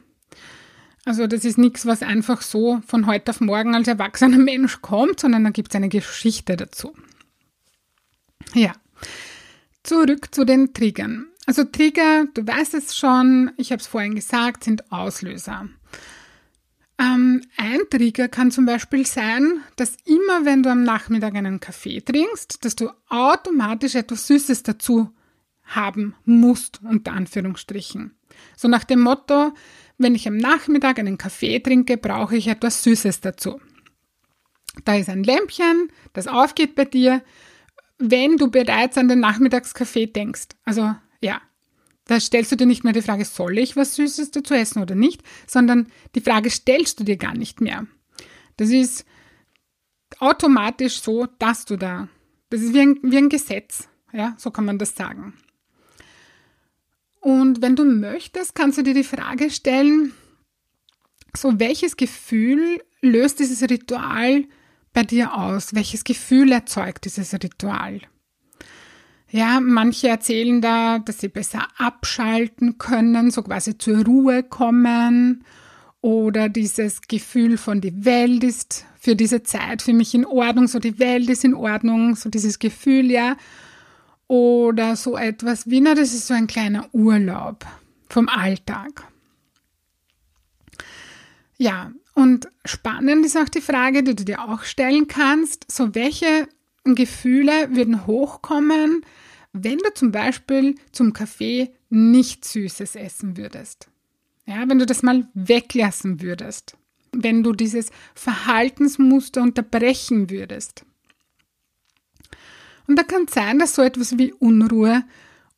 Also 1.03 1.27
das 1.27 1.45
ist 1.45 1.57
nichts, 1.57 1.85
was 1.85 2.03
einfach 2.03 2.41
so 2.41 2.81
von 2.85 3.07
heute 3.07 3.31
auf 3.31 3.41
morgen 3.41 3.75
als 3.75 3.87
erwachsener 3.87 4.37
Mensch 4.39 4.81
kommt, 4.81 5.19
sondern 5.19 5.43
da 5.43 5.49
gibt 5.49 5.71
es 5.71 5.75
eine 5.75 5.89
Geschichte 5.89 6.55
dazu. 6.55 6.95
Ja. 8.53 8.73
Zurück 9.83 10.33
zu 10.33 10.45
den 10.45 10.73
Triggern. 10.73 11.27
Also 11.47 11.63
Trigger, 11.63 12.25
du 12.33 12.45
weißt 12.45 12.75
es 12.75 12.95
schon, 12.95 13.51
ich 13.57 13.71
habe 13.71 13.81
es 13.81 13.87
vorhin 13.87 14.15
gesagt, 14.15 14.63
sind 14.63 14.91
Auslöser. 14.91 15.67
Ähm, 17.01 17.41
ein 17.57 17.79
Trigger 17.89 18.27
kann 18.27 18.51
zum 18.51 18.65
Beispiel 18.65 19.07
sein, 19.07 19.61
dass 19.75 19.97
immer 20.05 20.45
wenn 20.45 20.61
du 20.61 20.69
am 20.69 20.83
Nachmittag 20.83 21.33
einen 21.33 21.59
Kaffee 21.59 21.99
trinkst, 21.99 22.63
dass 22.63 22.75
du 22.75 22.91
automatisch 23.09 23.95
etwas 23.95 24.27
Süßes 24.27 24.61
dazu 24.61 25.09
haben 25.63 26.15
musst, 26.25 26.79
unter 26.83 27.13
Anführungsstrichen. 27.13 28.15
So 28.55 28.67
nach 28.67 28.83
dem 28.83 28.99
Motto, 28.99 29.53
wenn 29.97 30.13
ich 30.13 30.27
am 30.27 30.37
Nachmittag 30.37 30.99
einen 30.99 31.17
Kaffee 31.17 31.59
trinke, 31.59 31.97
brauche 31.97 32.35
ich 32.35 32.47
etwas 32.47 32.83
Süßes 32.83 33.21
dazu. 33.21 33.59
Da 34.85 34.95
ist 34.95 35.09
ein 35.09 35.23
Lämpchen, 35.23 35.91
das 36.13 36.27
aufgeht 36.27 36.75
bei 36.75 36.85
dir, 36.85 37.23
wenn 37.97 38.37
du 38.37 38.51
bereits 38.51 38.97
an 38.97 39.07
den 39.07 39.19
Nachmittagskaffee 39.19 40.07
denkst. 40.07 40.49
Also 40.65 40.95
ja, 41.19 41.41
da 42.11 42.19
stellst 42.19 42.51
du 42.51 42.57
dir 42.57 42.65
nicht 42.65 42.83
mehr 42.83 42.91
die 42.91 43.01
Frage, 43.01 43.23
soll 43.23 43.57
ich 43.57 43.77
was 43.77 43.95
Süßes 43.95 44.31
dazu 44.31 44.53
essen 44.53 44.81
oder 44.81 44.95
nicht, 44.95 45.23
sondern 45.47 45.87
die 46.13 46.19
Frage 46.19 46.49
stellst 46.49 46.99
du 46.99 47.05
dir 47.05 47.15
gar 47.15 47.33
nicht 47.33 47.61
mehr. 47.61 47.87
Das 48.57 48.69
ist 48.69 49.05
automatisch 50.19 51.01
so, 51.01 51.27
dass 51.39 51.63
du 51.63 51.77
da, 51.77 52.09
das 52.49 52.61
ist 52.61 52.73
wie 52.73 52.81
ein, 52.81 52.99
wie 53.01 53.17
ein 53.17 53.29
Gesetz, 53.29 53.87
ja, 54.11 54.35
so 54.37 54.51
kann 54.51 54.65
man 54.65 54.77
das 54.77 54.93
sagen. 54.93 55.35
Und 57.21 57.61
wenn 57.61 57.77
du 57.77 57.85
möchtest, 57.85 58.55
kannst 58.55 58.77
du 58.77 58.83
dir 58.83 58.93
die 58.93 59.05
Frage 59.05 59.49
stellen, 59.49 60.13
so 61.33 61.59
welches 61.61 61.95
Gefühl 61.95 62.83
löst 62.99 63.39
dieses 63.39 63.61
Ritual 63.61 64.43
bei 64.91 65.03
dir 65.03 65.33
aus? 65.33 65.73
Welches 65.73 66.03
Gefühl 66.03 66.51
erzeugt 66.51 67.05
dieses 67.05 67.33
Ritual? 67.33 68.01
Ja, 69.31 69.61
manche 69.61 70.09
erzählen 70.09 70.61
da, 70.61 70.99
dass 70.99 71.19
sie 71.19 71.29
besser 71.29 71.65
abschalten 71.77 72.77
können, 72.77 73.31
so 73.31 73.43
quasi 73.43 73.77
zur 73.77 74.03
Ruhe 74.03 74.43
kommen 74.43 75.45
oder 76.01 76.49
dieses 76.49 77.01
Gefühl 77.01 77.57
von 77.57 77.79
die 77.79 78.03
Welt 78.03 78.43
ist 78.43 78.85
für 78.99 79.15
diese 79.15 79.41
Zeit 79.41 79.81
für 79.81 79.93
mich 79.93 80.13
in 80.13 80.25
Ordnung, 80.25 80.67
so 80.67 80.79
die 80.79 80.99
Welt 80.99 81.29
ist 81.29 81.45
in 81.45 81.53
Ordnung, 81.53 82.15
so 82.15 82.29
dieses 82.29 82.59
Gefühl, 82.59 83.09
ja. 83.09 83.37
Oder 84.27 84.95
so 84.95 85.17
etwas 85.17 85.69
wie, 85.69 85.81
na, 85.81 85.95
das 85.95 86.13
ist 86.13 86.27
so 86.27 86.33
ein 86.33 86.47
kleiner 86.47 86.87
Urlaub 86.93 87.65
vom 88.09 88.29
Alltag. 88.29 89.03
Ja, 91.57 91.91
und 92.13 92.47
spannend 92.65 93.25
ist 93.25 93.37
auch 93.37 93.49
die 93.49 93.61
Frage, 93.61 94.03
die 94.03 94.15
du 94.15 94.25
dir 94.25 94.43
auch 94.43 94.63
stellen 94.63 95.07
kannst, 95.07 95.71
so 95.71 95.95
welche 95.95 96.47
Gefühle 96.83 97.75
würden 97.75 98.05
hochkommen, 98.07 99.05
wenn 99.53 99.77
du 99.77 99.93
zum 99.93 100.11
Beispiel 100.11 100.75
zum 100.91 101.13
Kaffee 101.13 101.71
nicht 101.89 102.45
Süßes 102.45 102.95
essen 102.95 103.37
würdest. 103.37 103.89
Ja, 104.45 104.67
wenn 104.67 104.79
du 104.79 104.85
das 104.85 105.03
mal 105.03 105.27
weglassen 105.33 106.21
würdest. 106.21 106.77
Wenn 107.11 107.43
du 107.43 107.51
dieses 107.53 107.91
Verhaltensmuster 108.15 109.41
unterbrechen 109.41 110.29
würdest. 110.29 110.85
Und 112.87 112.97
da 112.97 113.03
kann 113.03 113.25
es 113.27 113.33
sein, 113.33 113.59
dass 113.59 113.75
so 113.75 113.81
etwas 113.81 114.17
wie 114.17 114.33
Unruhe 114.33 115.03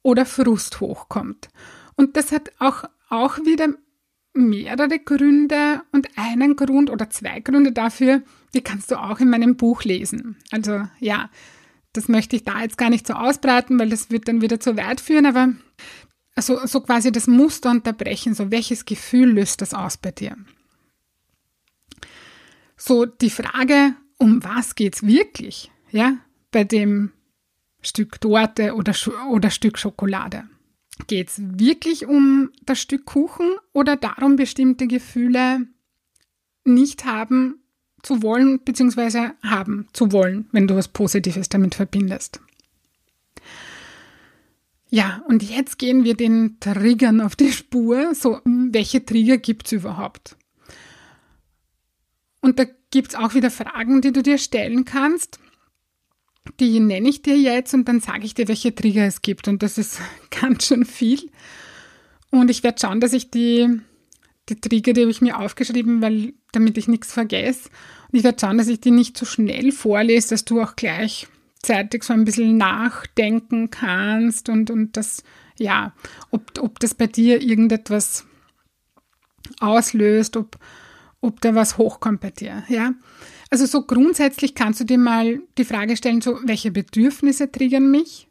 oder 0.02 0.26
Frust 0.26 0.80
hochkommt. 0.80 1.50
Und 1.96 2.18
das 2.18 2.32
hat 2.32 2.52
auch, 2.60 2.84
auch 3.10 3.38
wieder 3.40 3.70
mehrere 4.34 5.00
Gründe 5.00 5.82
und 5.92 6.10
einen 6.16 6.56
Grund 6.56 6.90
oder 6.90 7.10
zwei 7.10 7.40
Gründe 7.40 7.72
dafür, 7.72 8.24
die 8.54 8.62
kannst 8.62 8.92
du 8.92 9.00
auch 9.00 9.20
in 9.20 9.30
meinem 9.30 9.56
Buch 9.56 9.84
lesen. 9.84 10.38
Also 10.52 10.88
ja, 11.00 11.30
das 11.94 12.08
möchte 12.08 12.36
ich 12.36 12.44
da 12.44 12.62
jetzt 12.62 12.78
gar 12.78 12.90
nicht 12.90 13.08
so 13.08 13.14
ausbreiten, 13.14 13.80
weil 13.80 13.90
das 13.90 14.10
wird 14.10 14.28
dann 14.28 14.42
wieder 14.42 14.60
zu 14.60 14.76
weit 14.76 15.00
führen, 15.00 15.26
aber 15.26 15.54
also 16.36 16.66
so 16.66 16.82
quasi 16.82 17.12
das 17.12 17.28
Muster 17.28 17.70
unterbrechen, 17.70 18.34
so 18.34 18.52
welches 18.52 18.86
Gefühl 18.86 19.32
löst 19.32 19.62
das 19.62 19.74
aus 19.74 19.98
bei 19.98 20.12
dir? 20.12 20.36
So 22.76 23.06
die 23.06 23.30
Frage, 23.30 23.96
um 24.18 24.44
was 24.44 24.76
geht's 24.76 25.06
wirklich, 25.06 25.72
ja, 25.92 26.18
bei 26.52 26.64
dem 26.64 27.12
Stück 27.82 28.20
Torte 28.20 28.74
oder, 28.74 28.96
oder 29.30 29.52
Stück 29.52 29.78
Schokolade? 29.78 30.46
Geht 31.08 31.30
es 31.30 31.42
wirklich 31.42 32.06
um 32.08 32.52
das 32.64 32.80
Stück 32.82 33.06
Kuchen 33.06 33.52
oder 33.72 33.96
darum, 33.96 34.36
bestimmte 34.36 34.88
Gefühle 34.88 35.68
nicht 36.66 37.06
haben 37.06 37.62
zu 38.03 38.22
wollen 38.22 38.60
bzw. 38.60 39.31
haben 39.41 39.88
zu 39.93 40.12
wollen, 40.12 40.48
wenn 40.51 40.67
du 40.67 40.75
was 40.75 40.89
Positives 40.89 41.50
damit 41.50 41.75
verbindest. 41.75 42.39
Ja, 44.89 45.24
und 45.27 45.41
jetzt 45.41 45.79
gehen 45.79 46.03
wir 46.03 46.13
den 46.13 46.60
Triggern 46.60 47.19
auf 47.19 47.36
die 47.36 47.51
Spur. 47.51 48.13
So, 48.13 48.39
welche 48.45 49.03
Trigger 49.03 49.38
gibt 49.38 49.65
es 49.65 49.72
überhaupt? 49.72 50.36
Und 52.41 52.60
da 52.60 52.65
gibt 52.91 53.10
es 53.10 53.15
auch 53.15 53.33
wieder 53.33 53.50
Fragen, 53.50 54.01
die 54.01 54.12
du 54.12 54.22
dir 54.22 54.38
stellen 54.38 54.86
kannst. 54.86 55.39
Die 56.60 56.79
nenne 56.79 57.10
ich 57.10 57.24
dir 57.24 57.38
jetzt 57.38 57.74
und 57.74 57.88
dann 57.88 58.01
sage 58.01 58.25
ich 58.25 58.36
dir, 58.36 58.48
welche 58.48 58.75
Trigger 58.75 59.07
es 59.07 59.24
gibt. 59.24 59.48
Und 59.48 59.63
das 59.63 59.79
ist 59.79 60.00
ganz 60.29 60.67
schön 60.67 60.86
viel. 60.86 61.31
Und 62.29 62.51
ich 62.51 62.62
werde 62.62 62.79
schauen, 62.79 63.00
dass 63.00 63.13
ich 63.13 63.31
die 63.31 63.79
die 64.50 64.60
Trigger, 64.60 64.94
die 64.94 65.02
habe 65.02 65.12
ich 65.12 65.22
mir 65.22 65.40
aufgeschrieben, 65.40 66.02
weil, 66.02 66.34
damit 66.52 66.78
ich 66.78 66.88
nichts 66.88 67.14
vergesse. 67.14 67.70
Und 68.12 68.20
ich 68.20 68.24
werde 68.24 68.38
schauen, 68.40 68.58
dass 68.58 68.68
ich 68.68 68.82
die 68.82 68.92
nicht 68.92 69.18
so 69.18 69.26
schnell 69.26 69.72
vorlese, 69.72 70.30
dass 70.30 70.46
du 70.46 70.62
auch 70.62 70.76
gleichzeitig 70.76 72.04
so 72.04 72.14
ein 72.14 72.26
bisschen 72.26 72.58
nachdenken 72.58 73.70
kannst 73.70 74.50
und, 74.50 74.70
und 74.70 74.98
das, 74.98 75.24
ja, 75.58 75.94
ob, 76.32 76.52
ob 76.60 76.80
das 76.80 76.94
bei 76.94 77.08
dir 77.08 77.42
irgendetwas 77.42 78.26
auslöst, 79.60 80.38
ob, 80.38 80.58
ob 81.22 81.42
da 81.42 81.56
was 81.56 81.78
hochkommt 81.78 82.22
bei 82.22 82.32
dir, 82.32 82.64
ja. 82.68 82.94
Also 83.50 83.66
so 83.68 83.84
grundsätzlich 83.84 84.56
kannst 84.56 84.80
du 84.80 84.84
dir 84.84 84.98
mal 84.98 85.42
die 85.60 85.66
Frage 85.66 85.96
stellen, 85.96 86.22
so, 86.22 86.40
welche 86.44 86.72
Bedürfnisse 86.72 87.52
triggern 87.52 87.92
mich? 87.92 88.28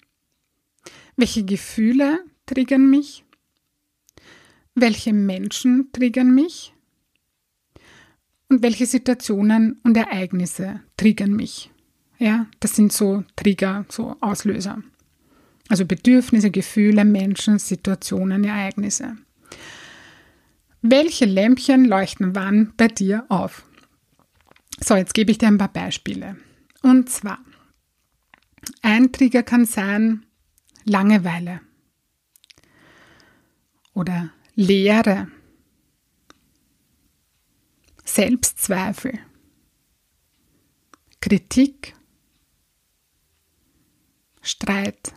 Welche 1.17 1.45
Gefühle 1.45 2.19
triggern 2.47 2.91
mich? 2.91 3.25
Welche 4.75 5.13
Menschen 5.13 5.91
triggern 5.93 6.35
mich 6.35 6.75
und 8.49 8.63
welche 8.63 8.87
Situationen 8.87 9.81
und 9.85 9.97
Ereignisse 9.97 10.81
triggern 10.97 11.33
mich. 11.33 11.71
Ja, 12.19 12.47
das 12.61 12.77
sind 12.77 12.93
so 12.93 13.25
Trigger, 13.37 13.85
so 13.89 14.17
Auslöser. 14.21 14.83
Also 15.69 15.87
Bedürfnisse, 15.87 16.51
Gefühle, 16.51 17.05
Menschen, 17.05 17.59
Situationen, 17.59 18.45
Ereignisse. 18.45 19.17
Welche 20.83 21.25
Lämpchen 21.25 21.85
leuchten 21.85 22.35
wann 22.35 22.75
bei 22.77 22.89
dir 22.89 23.25
auf? 23.29 23.65
So, 24.81 24.97
jetzt 24.97 25.15
gebe 25.15 25.31
ich 25.31 25.39
dir 25.39 25.49
ein 25.49 25.59
paar 25.59 25.73
Beispiele. 25.73 26.37
Und 26.83 27.09
zwar, 27.09 27.39
ein 28.83 29.13
Trigger 29.13 29.43
kann 29.43 29.65
sein 29.65 30.27
Langeweile 30.85 31.61
oder 33.95 34.31
Leere, 34.55 35.29
Selbstzweifel, 38.05 39.19
Kritik, 41.21 41.95
Streit, 44.43 45.15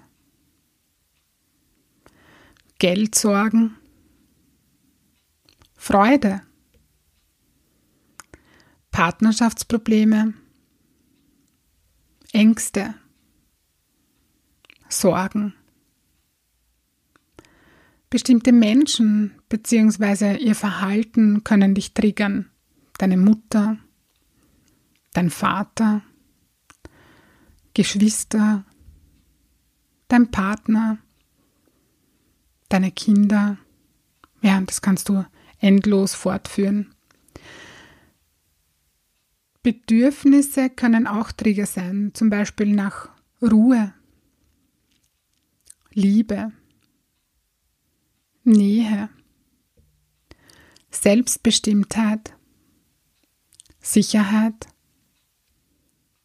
Geldsorgen, 2.80 3.76
Freude, 5.76 6.42
Partnerschaftsprobleme, 8.92 10.34
Ängste, 12.32 12.96
Sorgen. 14.88 15.54
Bestimmte 18.16 18.54
Menschen 18.54 19.34
bzw. 19.50 20.38
ihr 20.38 20.56
Verhalten 20.56 21.44
können 21.44 21.76
dich 21.76 21.94
triggern. 21.94 22.50
Deine 22.98 23.18
Mutter, 23.18 23.78
dein 25.12 25.30
Vater, 25.30 26.02
Geschwister, 27.74 28.64
dein 30.08 30.32
Partner, 30.32 30.98
deine 32.70 32.94
Kinder. 32.94 33.58
Ja, 34.42 34.62
das 34.62 34.82
kannst 34.82 35.10
du 35.10 35.26
endlos 35.60 36.14
fortführen. 36.14 36.96
Bedürfnisse 39.62 40.70
können 40.70 41.06
auch 41.06 41.34
Trigger 41.34 41.66
sein, 41.66 42.12
zum 42.14 42.30
Beispiel 42.30 42.72
nach 42.72 43.10
Ruhe, 43.42 43.94
Liebe, 45.92 46.54
Nähe, 48.48 49.10
Selbstbestimmtheit, 50.92 52.36
Sicherheit, 53.82 54.68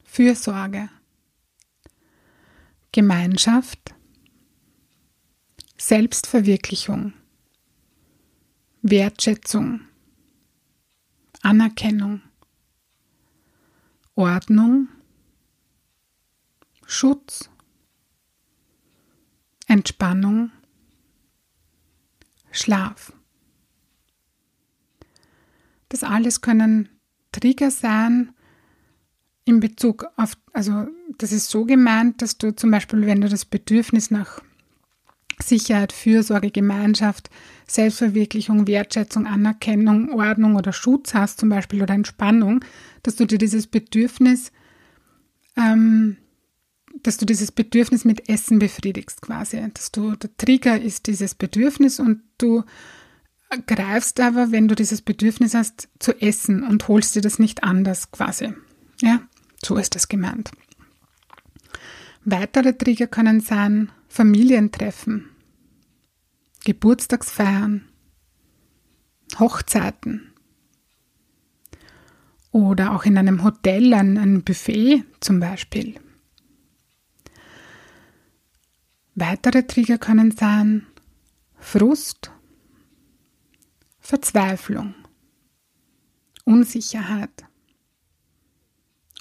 Fürsorge, 0.05 0.91
Gemeinschaft, 2.93 3.95
Selbstverwirklichung, 5.79 7.15
Wertschätzung, 8.83 9.81
Anerkennung, 11.41 12.21
Ordnung, 14.15 14.89
Schutz, 16.85 17.49
Entspannung, 19.67 20.51
Schlaf. 22.51 23.13
Das 25.89 26.05
alles 26.05 26.41
können 26.41 26.89
Trigger 27.33 27.71
sein 27.71 28.33
in 29.45 29.61
Bezug 29.61 30.07
auf, 30.17 30.37
also 30.53 30.87
das 31.19 31.33
ist 31.33 31.51
so 31.51 31.65
gemeint, 31.65 32.23
dass 32.23 32.39
du 32.39 32.55
zum 32.55 32.71
Beispiel, 32.71 33.07
wenn 33.07 33.21
du 33.21 33.29
das 33.29 33.45
Bedürfnis 33.45 34.11
nach 34.11 34.41
Sicherheit, 35.43 35.93
Fürsorge, 35.93 36.51
Gemeinschaft, 36.51 37.31
Selbstverwirklichung, 37.67 38.67
Wertschätzung, 38.67 39.27
Anerkennung, 39.27 40.13
Ordnung 40.13 40.57
oder 40.57 40.73
Schutz 40.73 41.15
hast 41.15 41.41
zum 41.41 41.49
Beispiel 41.49 41.83
oder 41.83 41.95
Entspannung, 41.95 42.65
dass 43.03 43.17
du 43.17 43.27
dir 43.27 43.39
dieses 43.39 43.67
Bedürfnis, 43.67 44.53
ähm, 45.57 46.17
dass 47.03 47.17
du 47.17 47.27
dieses 47.27 47.53
Bedürfnis 47.53 48.05
mit 48.05 48.29
Essen 48.29 48.59
befriedigst 48.59 49.23
quasi. 49.23 49.63
Dass 49.73 49.93
du, 49.93 50.15
der 50.17 50.37
Trigger 50.37 50.81
ist 50.81 51.07
dieses 51.07 51.35
Bedürfnis 51.35 52.01
und 52.01 52.23
du 52.39 52.65
greifst 53.67 54.21
aber, 54.21 54.53
wenn 54.53 54.69
du 54.69 54.75
dieses 54.75 55.03
Bedürfnis 55.03 55.55
hast, 55.55 55.89
zu 55.99 56.21
essen 56.21 56.63
und 56.63 56.87
holst 56.89 57.15
dir 57.17 57.23
das 57.23 57.39
nicht 57.39 57.65
anders 57.65 58.11
quasi. 58.13 58.53
Ja, 59.01 59.21
so 59.65 59.77
ist 59.77 59.95
das 59.95 60.09
gemeint. 60.09 60.51
Weitere 62.25 62.75
Trigger 62.75 63.07
können 63.07 63.41
sein 63.41 63.91
Familientreffen, 64.09 65.31
Geburtstagsfeiern, 66.65 67.89
Hochzeiten 69.39 70.33
oder 72.53 72.95
auch 72.95 73.05
in 73.05 73.17
einem 73.17 73.43
Hotel 73.43 73.95
ein, 73.95 74.19
ein 74.19 74.43
Buffet 74.43 75.05
zum 75.21 75.41
Beispiel. 75.41 75.95
Weitere 79.21 79.67
Trigger 79.67 79.99
können 79.99 80.31
sein? 80.31 80.87
Frust, 81.59 82.33
Verzweiflung, 83.99 84.95
Unsicherheit, 86.47 87.45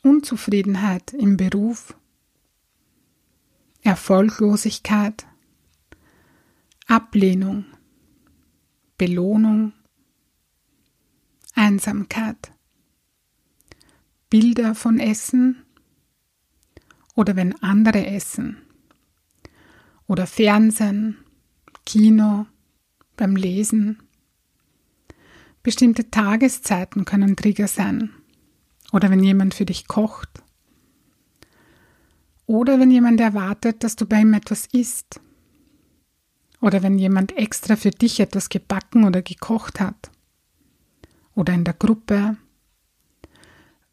Unzufriedenheit 0.01 1.11
im 1.11 1.35
Beruf, 1.35 1.97
Erfolglosigkeit, 3.81 5.27
Ablehnung, 6.87 7.65
Belohnung, 8.97 9.73
Einsamkeit, 11.55 12.53
Bilder 14.29 14.75
von 14.75 15.01
Essen? 15.01 15.65
Oder 17.15 17.35
wenn 17.35 17.61
andere 17.61 18.05
essen 18.05 18.68
oder 20.09 20.27
Fernsehen, 20.27 21.15
Kino, 21.85 22.45
beim 23.15 23.37
Lesen. 23.37 24.03
Bestimmte 25.63 26.11
Tageszeiten 26.11 27.05
können 27.05 27.37
Trigger 27.37 27.69
sein 27.69 28.09
oder 28.91 29.09
wenn 29.09 29.23
jemand 29.23 29.53
für 29.53 29.65
dich 29.65 29.87
kocht 29.87 30.43
oder 32.49 32.79
wenn 32.79 32.89
jemand 32.89 33.21
erwartet, 33.21 33.83
dass 33.83 33.95
du 33.95 34.07
bei 34.07 34.21
ihm 34.21 34.33
etwas 34.33 34.65
isst. 34.71 35.21
Oder 36.61 36.81
wenn 36.81 36.97
jemand 36.97 37.37
extra 37.37 37.75
für 37.75 37.91
dich 37.91 38.19
etwas 38.19 38.49
gebacken 38.49 39.03
oder 39.03 39.21
gekocht 39.21 39.79
hat. 39.79 40.09
Oder 41.35 41.53
in 41.53 41.63
der 41.63 41.75
Gruppe. 41.75 42.37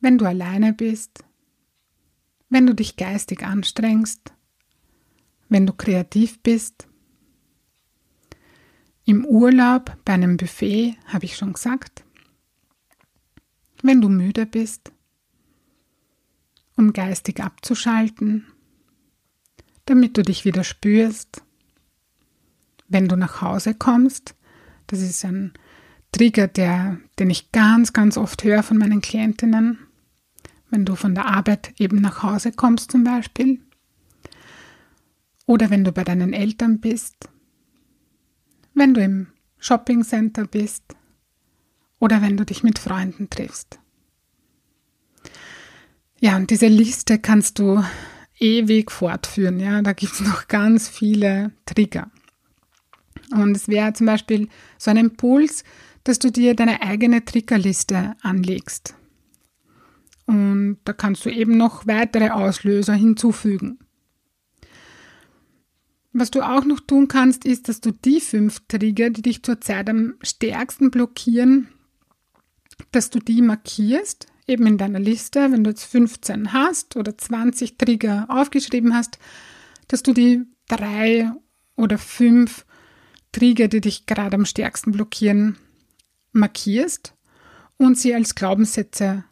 Wenn 0.01 0.17
du 0.17 0.25
alleine 0.25 0.73
bist. 0.73 1.23
Wenn 2.49 2.67
du 2.67 2.75
dich 2.75 2.97
geistig 2.97 3.43
anstrengst. 3.43 4.33
Wenn 5.49 5.67
du 5.67 5.73
kreativ 5.73 6.41
bist. 6.43 6.89
Im 9.05 9.25
Urlaub 9.25 9.97
bei 10.05 10.15
einem 10.15 10.37
Buffet, 10.37 10.97
habe 11.07 11.25
ich 11.25 11.37
schon 11.37 11.53
gesagt. 11.53 12.05
Wenn 13.83 14.01
du 14.01 14.09
müde 14.09 14.47
bist 14.47 14.93
um 16.77 16.93
geistig 16.93 17.43
abzuschalten, 17.43 18.47
damit 19.87 20.17
du 20.17 20.23
dich 20.23 20.45
wieder 20.45 20.65
spürst. 20.65 21.43
Wenn 22.89 23.09
du 23.09 23.17
nach 23.17 23.41
Hause 23.41 23.75
kommst, 23.75 24.37
das 24.87 25.01
ist 25.01 25.25
ein 25.25 25.53
Trigger, 26.13 26.47
der, 26.47 26.99
den 27.19 27.31
ich 27.31 27.51
ganz, 27.51 27.93
ganz 27.93 28.17
oft 28.17 28.45
höre 28.45 28.63
von 28.63 28.79
meinen 28.79 29.01
Klientinnen, 29.01 29.79
wenn 30.71 30.85
du 30.85 30.95
von 30.95 31.15
der 31.15 31.27
Arbeit 31.27 31.75
eben 31.81 32.01
nach 32.01 32.23
Hause 32.23 32.53
kommst 32.53 32.93
zum 32.93 33.05
Beispiel, 33.05 33.61
oder 35.47 35.71
wenn 35.71 35.85
du 35.85 35.93
bei 35.93 36.05
deinen 36.05 36.33
Eltern 36.33 36.81
bist, 36.81 37.29
wenn 38.75 38.95
du 38.95 39.03
im 39.03 39.29
Shoppingcenter 39.59 40.47
bist 40.47 40.85
oder 41.99 42.21
wenn 42.21 42.37
du 42.37 42.45
dich 42.45 42.63
mit 42.63 42.79
Freunden 42.79 43.31
triffst. 43.31 43.79
Ja, 46.21 46.37
und 46.37 46.51
diese 46.51 46.67
Liste 46.67 47.19
kannst 47.19 47.59
du 47.59 47.83
ewig 48.39 48.91
fortführen. 48.91 49.61
Ja, 49.61 49.83
da 49.83 49.93
gibt 49.93 50.13
es 50.13 50.21
noch 50.21 50.49
ganz 50.49 50.89
viele 50.89 51.53
Trigger. 51.65 52.11
Und 53.33 53.57
es 53.57 53.69
wäre 53.69 53.93
zum 53.93 54.07
Beispiel 54.07 54.49
so 54.79 54.91
ein 54.91 54.97
Impuls, 54.97 55.65
dass 56.05 56.19
du 56.19 56.31
dir 56.31 56.55
deine 56.55 56.83
eigene 56.83 57.25
Triggerliste 57.25 58.15
anlegst. 58.23 58.95
Und 60.27 60.79
da 60.85 60.93
kannst 60.93 61.25
du 61.25 61.31
eben 61.31 61.57
noch 61.57 61.87
weitere 61.87 62.31
Auslöser 62.31 62.95
hinzufügen. 62.95 63.79
Was 66.19 66.31
du 66.31 66.41
auch 66.41 66.65
noch 66.65 66.81
tun 66.81 67.09
kannst, 67.09 67.45
ist, 67.45 67.69
dass 67.69 67.83
du 67.83 67.93
die 67.93 68.23
fünf 68.23 68.63
Trigger, 68.69 69.11
die 69.11 69.21
dich 69.21 69.43
zurzeit 69.43 69.91
am 69.91 70.15
stärksten 70.23 70.91
blockieren, 70.91 71.69
dass 72.91 73.11
du 73.11 73.19
die 73.19 73.43
markierst 73.43 74.27
eben 74.47 74.67
in 74.67 74.79
deiner 74.79 74.99
Liste, 74.99 75.53
wenn 75.53 75.63
du 75.63 75.69
jetzt 75.69 75.85
15 75.85 76.55
hast 76.55 76.97
oder 76.97 77.19
20 77.19 77.77
Trigger 77.77 78.25
aufgeschrieben 78.31 78.95
hast, 78.95 79.19
dass 79.89 80.03
du 80.03 80.15
die 80.15 80.45
drei 80.69 81.31
oder 81.77 81.99
fünf 81.99 82.65
Trigger, 83.33 83.69
die 83.69 83.83
dich 83.83 84.07
gerade 84.07 84.37
am 84.37 84.47
stärksten 84.47 84.93
blockieren, 84.93 85.59
markierst 86.33 87.13
und 87.77 87.99
sie 87.99 88.15
als 88.15 88.35
Glaubenssätze 88.35 89.25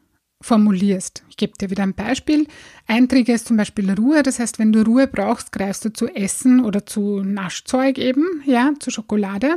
formulierst. 0.45 1.25
Ich 1.29 1.37
gebe 1.37 1.55
dir 1.59 1.71
wieder 1.71 1.83
ein 1.83 1.95
Beispiel. 1.95 2.47
Ein 2.87 3.09
Trigger 3.09 3.35
ist 3.35 3.47
zum 3.47 3.57
Beispiel 3.57 3.91
Ruhe. 3.91 4.23
Das 4.23 4.39
heißt, 4.39 4.59
wenn 4.59 4.73
du 4.73 4.83
Ruhe 4.83 5.07
brauchst, 5.07 5.53
greifst 5.53 5.85
du 5.85 5.93
zu 5.93 6.07
Essen 6.09 6.65
oder 6.65 6.87
zu 6.87 7.23
Naschzeug 7.23 7.99
eben, 7.99 8.43
ja, 8.45 8.73
zu 8.79 8.91
Schokolade. 8.91 9.57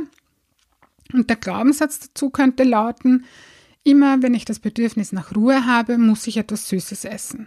Und 1.12 1.30
der 1.30 1.36
Glaubenssatz 1.36 2.00
dazu 2.00 2.30
könnte 2.30 2.64
lauten, 2.64 3.24
Immer 3.88 4.22
wenn 4.22 4.34
ich 4.34 4.44
das 4.44 4.58
Bedürfnis 4.58 5.12
nach 5.12 5.34
Ruhe 5.34 5.64
habe, 5.64 5.96
muss 5.96 6.26
ich 6.26 6.36
etwas 6.36 6.68
Süßes 6.68 7.06
essen. 7.06 7.46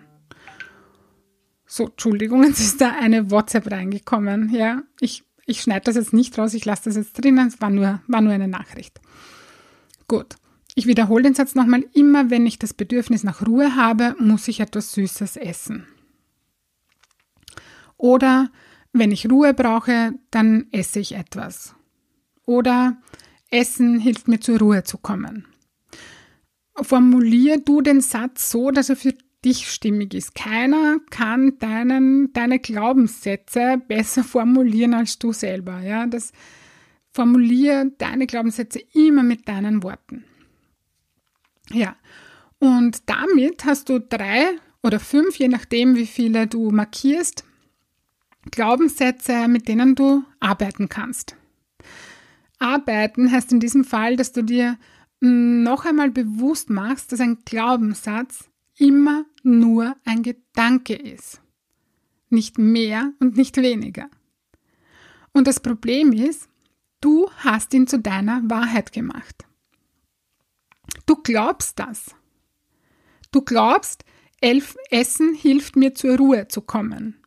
So, 1.68 1.86
Entschuldigung, 1.86 2.44
jetzt 2.48 2.60
ist 2.60 2.82
da 2.82 2.96
eine 3.00 3.30
WhatsApp 3.30 3.70
reingekommen. 3.70 4.52
Ja, 4.52 4.82
ich, 5.00 5.24
ich 5.46 5.62
schneide 5.62 5.86
das 5.86 5.98
jetzt 5.98 6.14
nicht 6.14 6.40
raus, 6.40 6.56
ich 6.56 6.66
lasse 6.66 6.86
das 6.86 6.96
jetzt 6.96 7.14
drinnen. 7.14 7.48
Es 7.48 7.62
war 7.62 7.70
nur, 7.70 8.02
war 8.08 8.22
nur 8.22 8.34
eine 8.34 8.48
Nachricht. 8.48 9.00
Gut. 10.08 10.36
Ich 10.76 10.88
wiederhole 10.88 11.24
den 11.24 11.34
Satz 11.34 11.56
nochmal. 11.56 11.84
Immer 11.94 12.30
wenn 12.30 12.46
ich 12.46 12.60
das 12.60 12.74
Bedürfnis 12.74 13.24
nach 13.24 13.46
Ruhe 13.46 13.76
habe, 13.76 14.16
muss 14.20 14.48
ich 14.48 14.60
etwas 14.60 14.94
Süßes 14.94 15.38
essen. 15.38 15.86
Oder 17.98 18.50
wenn 18.94 19.12
ich 19.12 19.30
Ruhe 19.30 19.54
brauche, 19.54 20.14
dann 20.32 20.68
esse 20.72 21.00
ich 21.00 21.16
etwas. 21.16 21.76
Oder 22.46 22.98
Essen 23.50 24.00
hilft 24.00 24.28
mir 24.28 24.40
zur 24.40 24.60
Ruhe 24.60 24.84
zu 24.84 24.98
kommen. 24.98 25.46
Formulier 26.82 27.60
du 27.60 27.82
den 27.82 28.02
Satz 28.02 28.50
so, 28.50 28.72
dass 28.72 28.90
er 28.90 28.96
für 28.96 29.14
dich 29.44 29.70
stimmig 29.70 30.14
ist. 30.14 30.36
Keiner 30.36 31.00
kann 31.10 31.58
deinen, 31.60 32.32
deine 32.34 32.60
Glaubenssätze 32.60 33.82
besser 33.88 34.24
formulieren 34.24 34.94
als 34.94 35.20
du 35.20 35.34
selber. 35.34 35.82
Ja, 35.82 36.06
das 36.06 36.32
formulier 37.12 37.92
deine 37.98 38.26
Glaubenssätze 38.26 38.80
immer 38.94 39.24
mit 39.24 39.48
deinen 39.48 39.84
Worten. 39.84 40.24
Ja, 41.74 41.96
und 42.60 43.10
damit 43.10 43.66
hast 43.66 43.90
du 43.90 44.00
drei 44.00 44.58
oder 44.84 45.00
fünf, 45.00 45.38
je 45.38 45.48
nachdem, 45.48 45.96
wie 45.96 46.06
viele 46.06 46.48
du 46.48 46.72
markierst, 46.72 47.44
Glaubenssätze, 48.50 49.48
mit 49.48 49.68
denen 49.68 49.96
du 49.96 50.24
arbeiten 50.40 50.90
kannst. 50.90 51.36
Arbeiten 52.60 53.32
heißt 53.32 53.52
in 53.52 53.60
diesem 53.60 53.84
Fall, 53.84 54.16
dass 54.16 54.32
du 54.32 54.44
dir 54.44 54.78
noch 55.20 55.86
einmal 55.86 56.10
bewusst 56.10 56.70
machst, 56.70 57.12
dass 57.12 57.20
ein 57.20 57.40
Glaubenssatz 57.46 58.50
immer 58.78 59.26
nur 59.44 59.96
ein 60.06 60.24
Gedanke 60.24 60.96
ist. 60.96 61.42
Nicht 62.30 62.58
mehr 62.58 63.14
und 63.20 63.38
nicht 63.38 63.58
weniger. 63.58 64.10
Und 65.32 65.48
das 65.48 65.60
Problem 65.60 66.12
ist, 66.12 66.50
du 67.02 67.30
hast 67.38 67.74
ihn 67.74 67.88
zu 67.88 68.00
deiner 68.00 68.42
Wahrheit 68.46 68.92
gemacht. 68.92 69.46
Du 71.12 71.18
glaubst 71.18 71.78
das. 71.78 72.16
Du 73.34 73.42
glaubst, 73.42 74.06
elf 74.40 74.78
Essen 74.92 75.34
hilft 75.34 75.76
mir 75.76 75.94
zur 75.94 76.16
Ruhe 76.16 76.48
zu 76.48 76.62
kommen. 76.62 77.22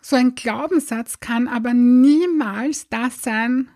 So 0.00 0.16
ein 0.16 0.34
Glaubenssatz 0.34 1.20
kann 1.20 1.46
aber 1.46 1.74
niemals 1.74 2.88
das 2.88 3.22
sein, 3.22 3.70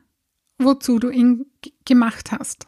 wozu 0.58 0.98
du 0.98 1.10
ihn 1.10 1.46
gemacht 1.84 2.32
hast. 2.32 2.66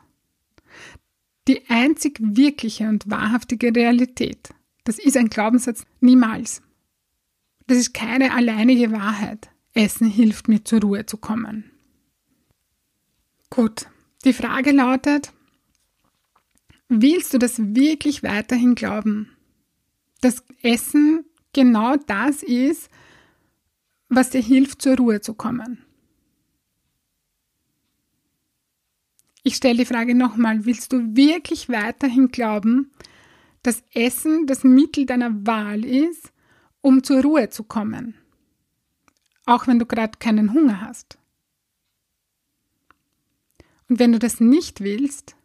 Die 1.49 1.69
einzig 1.69 2.21
wirkliche 2.21 2.89
und 2.89 3.11
wahrhaftige 3.11 3.75
Realität, 3.75 4.51
das 4.85 5.01
ist 5.01 5.17
ein 5.17 5.29
Glaubenssatz 5.29 5.85
niemals. 5.99 6.63
Das 7.67 7.79
ist 7.79 7.95
keine 7.95 8.33
alleinige 8.33 8.93
Wahrheit. 8.93 9.51
Essen 9.75 10.09
hilft 10.09 10.47
mir 10.47 10.63
zur 10.63 10.83
Ruhe 10.83 11.05
zu 11.05 11.17
kommen. 11.17 11.73
Gut, 13.57 13.87
die 14.27 14.35
Frage 14.35 14.71
lautet, 14.71 15.33
willst 16.91 17.33
du 17.33 17.39
das 17.39 17.57
wirklich 17.59 18.23
weiterhin 18.23 18.75
glauben? 18.75 19.35
Dass 20.21 20.45
Essen 20.61 21.25
genau 21.55 21.97
das 21.97 22.43
ist, 22.43 22.91
was 24.11 24.29
dir 24.29 24.43
hilft, 24.43 24.83
zur 24.83 24.99
Ruhe 24.99 25.23
zu 25.23 25.33
kommen. 25.33 25.83
Ich 29.43 29.57
stelle 29.57 29.79
die 29.79 29.87
Frage 29.87 30.15
nochmal, 30.15 30.67
willst 30.67 30.93
du 30.93 31.17
wirklich 31.17 31.71
weiterhin 31.71 32.29
glauben, 32.29 32.91
dass 33.63 33.83
Essen 33.95 34.47
das 34.47 34.65
Mittel 34.65 35.07
deiner 35.07 35.47
Wahl 35.47 35.83
ist, 35.83 36.31
um 36.83 37.03
zur 37.03 37.23
Ruhe 37.23 37.49
zu 37.49 37.65
kommen? 37.65 38.17
Auch 39.47 39.67
wenn 39.67 39.79
du 39.79 39.87
gerade 39.87 40.19
keinen 40.19 40.53
Hunger 40.53 40.83
hast. 40.83 41.17
Und 43.89 43.99
wenn 43.99 44.13
du 44.13 44.19
das 44.19 44.41
nicht 44.41 44.81
willst, 44.81 45.37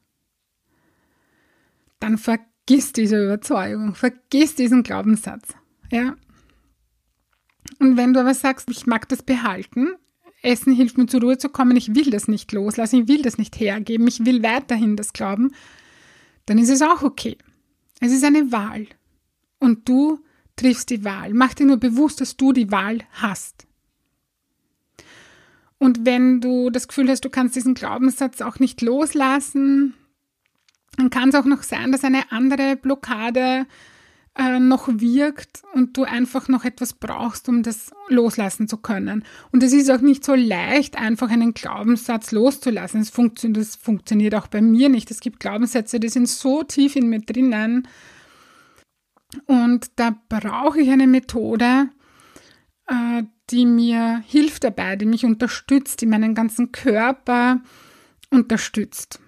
dann 2.00 2.18
vergiss 2.18 2.94
diese 2.94 3.24
Überzeugung, 3.24 3.96
vergiss 3.96 4.56
diesen 4.56 4.84
Glaubenssatz. 4.84 5.50
Ja, 5.92 6.16
und 7.80 7.98
wenn 7.98 8.14
du 8.14 8.20
aber 8.20 8.34
sagst, 8.34 8.70
ich 8.70 8.86
mag 8.86 9.08
das 9.10 9.24
behalten, 9.24 9.96
Essen 10.42 10.74
hilft 10.74 10.98
mir 10.98 11.06
zur 11.06 11.22
Ruhe 11.22 11.38
zu 11.38 11.50
kommen, 11.50 11.76
ich 11.76 11.96
will 11.96 12.10
das 12.10 12.28
nicht 12.28 12.52
loslassen, 12.52 13.02
ich 13.02 13.08
will 13.08 13.22
das 13.22 13.38
nicht 13.38 13.60
hergeben, 13.60 14.08
ich 14.08 14.26
will 14.26 14.44
weiterhin 14.44 14.96
das 14.96 15.14
glauben, 15.14 15.54
dann 16.46 16.58
ist 16.58 16.70
es 16.70 16.82
auch 16.82 17.04
okay. 17.04 17.38
Es 18.00 18.12
ist 18.12 18.24
eine 18.24 18.52
Wahl. 18.52 18.88
Und 19.60 19.88
du 19.88 20.20
triffst 20.56 20.90
die 20.90 21.04
Wahl. 21.04 21.34
Mach 21.34 21.54
dir 21.54 21.68
nur 21.68 21.78
bewusst, 21.78 22.22
dass 22.22 22.38
du 22.38 22.52
die 22.52 22.72
Wahl 22.72 23.00
hast. 23.12 23.68
Und 25.82 26.06
wenn 26.06 26.42
du 26.42 26.70
das 26.70 26.88
Gefühl 26.88 27.10
hast, 27.10 27.26
du 27.26 27.32
kannst 27.32 27.56
diesen 27.56 27.74
Glaubenssatz 27.74 28.42
auch 28.42 28.60
nicht 28.60 28.84
loslassen, 28.84 29.96
dann 30.96 31.10
kann 31.10 31.30
es 31.30 31.36
auch 31.36 31.46
noch 31.46 31.64
sein, 31.64 31.92
dass 31.92 32.04
eine 32.04 32.32
andere 32.32 32.76
Blockade 32.76 33.66
äh, 34.38 34.60
noch 34.60 34.88
wirkt 34.88 35.64
und 35.74 35.98
du 35.98 36.04
einfach 36.04 36.48
noch 36.50 36.66
etwas 36.66 36.94
brauchst, 36.94 37.50
um 37.50 37.64
das 37.64 37.90
loslassen 38.10 38.68
zu 38.68 38.78
können. 38.78 39.26
Und 39.52 39.64
es 39.64 39.74
ist 39.74 39.90
auch 39.90 40.02
nicht 40.02 40.24
so 40.24 40.36
leicht, 40.36 41.00
einfach 41.00 41.32
einen 41.32 41.56
Glaubenssatz 41.56 42.32
loszulassen. 42.32 43.02
Es 43.02 43.10
funktio 43.10 43.50
das 43.50 43.76
funktioniert 43.76 44.36
auch 44.36 44.46
bei 44.46 44.62
mir 44.62 44.88
nicht. 44.88 45.10
Es 45.10 45.20
gibt 45.20 45.40
Glaubenssätze, 45.40 46.00
die 46.00 46.10
sind 46.10 46.30
so 46.30 46.62
tief 46.62 46.96
in 46.96 47.08
mir 47.08 47.22
drinnen. 47.22 47.88
Und 49.48 49.90
da 49.96 50.16
brauche 50.30 50.80
ich 50.80 50.92
eine 50.92 51.08
Methode, 51.08 51.90
äh, 52.86 53.24
die 53.52 53.66
mir 53.66 54.24
hilft 54.28 54.64
dabei, 54.64 54.96
die 54.96 55.06
mich 55.06 55.26
unterstützt, 55.26 56.02
die 56.02 56.06
meinen 56.06 56.36
ganzen 56.36 56.72
Körper 56.72 57.62
unterstützt. 58.30 59.20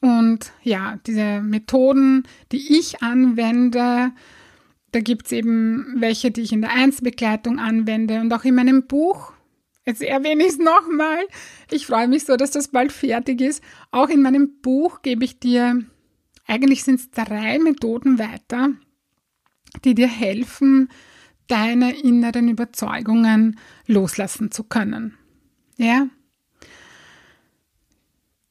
Und 0.00 0.52
ja, 0.62 0.98
diese 1.06 1.40
Methoden, 1.42 2.24
die 2.52 2.78
ich 2.78 3.02
anwende, 3.02 4.12
da 4.92 5.00
gibt 5.00 5.26
es 5.26 5.32
eben 5.32 5.96
welche, 5.98 6.30
die 6.30 6.42
ich 6.42 6.52
in 6.52 6.62
der 6.62 6.72
Einzelbegleitung 6.72 7.58
anwende 7.58 8.20
und 8.20 8.32
auch 8.32 8.44
in 8.44 8.54
meinem 8.54 8.86
Buch. 8.86 9.32
Jetzt 9.84 10.02
erwähne 10.02 10.44
ich 10.44 10.52
es 10.52 10.58
nochmal. 10.58 11.18
Ich 11.70 11.86
freue 11.86 12.08
mich 12.08 12.24
so, 12.24 12.36
dass 12.36 12.50
das 12.50 12.68
bald 12.68 12.92
fertig 12.92 13.40
ist. 13.40 13.62
Auch 13.90 14.08
in 14.08 14.22
meinem 14.22 14.60
Buch 14.60 15.02
gebe 15.02 15.24
ich 15.24 15.38
dir, 15.38 15.84
eigentlich 16.46 16.82
sind 16.82 17.00
es 17.00 17.10
drei 17.10 17.58
Methoden 17.58 18.18
weiter, 18.18 18.70
die 19.84 19.94
dir 19.94 20.08
helfen, 20.08 20.88
deine 21.48 21.98
inneren 22.00 22.48
Überzeugungen 22.48 23.58
loslassen 23.86 24.50
zu 24.50 24.64
können. 24.64 25.16
Ja? 25.76 26.08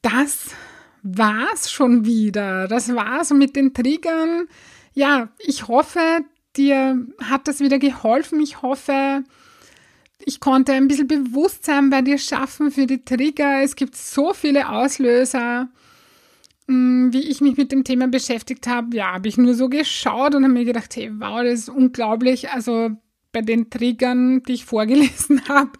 Das 0.01 0.51
war's 1.01 1.71
schon 1.71 2.05
wieder. 2.05 2.67
Das 2.67 2.93
war's 2.93 3.31
mit 3.31 3.55
den 3.55 3.73
Triggern. 3.73 4.47
Ja, 4.93 5.29
ich 5.39 5.67
hoffe, 5.67 6.21
dir 6.55 7.05
hat 7.21 7.47
das 7.47 7.59
wieder 7.59 7.79
geholfen. 7.79 8.39
Ich 8.39 8.61
hoffe, 8.61 9.23
ich 10.19 10.39
konnte 10.39 10.73
ein 10.73 10.87
bisschen 10.87 11.07
Bewusstsein 11.07 11.89
bei 11.89 12.01
dir 12.01 12.17
schaffen 12.17 12.71
für 12.71 12.87
die 12.87 13.03
Trigger. 13.03 13.61
Es 13.61 13.75
gibt 13.75 13.95
so 13.95 14.33
viele 14.33 14.69
Auslöser. 14.69 15.69
Mm, 16.67 17.11
wie 17.11 17.29
ich 17.29 17.41
mich 17.41 17.57
mit 17.57 17.71
dem 17.71 17.83
Thema 17.83 18.07
beschäftigt 18.07 18.67
habe, 18.67 18.95
ja, 18.95 19.13
habe 19.13 19.27
ich 19.27 19.37
nur 19.37 19.53
so 19.53 19.69
geschaut 19.69 20.35
und 20.35 20.43
habe 20.43 20.53
mir 20.53 20.65
gedacht, 20.65 20.95
hey, 20.95 21.11
wow, 21.19 21.41
das 21.43 21.61
ist 21.61 21.69
unglaublich. 21.69 22.49
Also 22.49 22.91
bei 23.31 23.41
den 23.41 23.69
Triggern, 23.69 24.41
die 24.43 24.53
ich 24.53 24.65
vorgelesen 24.65 25.41
habe, 25.49 25.71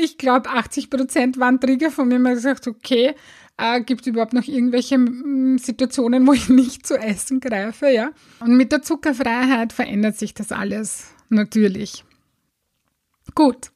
ich 0.00 0.18
glaube, 0.18 0.50
80 0.50 0.90
Prozent 0.90 1.38
waren 1.38 1.60
Trigger 1.60 1.90
von 1.90 2.08
mir. 2.08 2.16
Habe 2.16 2.34
gesagt, 2.34 2.68
okay, 2.68 3.14
äh, 3.58 3.82
Gibt 3.82 4.02
es 4.02 4.06
überhaupt 4.06 4.32
noch 4.32 4.46
irgendwelche 4.46 4.98
Situationen, 5.58 6.26
wo 6.26 6.32
ich 6.32 6.48
nicht 6.48 6.86
zu 6.86 6.96
essen 6.96 7.40
greife? 7.40 7.90
Ja. 7.90 8.10
Und 8.40 8.56
mit 8.56 8.72
der 8.72 8.82
Zuckerfreiheit 8.82 9.72
verändert 9.72 10.16
sich 10.16 10.32
das 10.32 10.52
alles 10.52 11.12
natürlich. 11.28 12.04
Gut. 13.34 13.72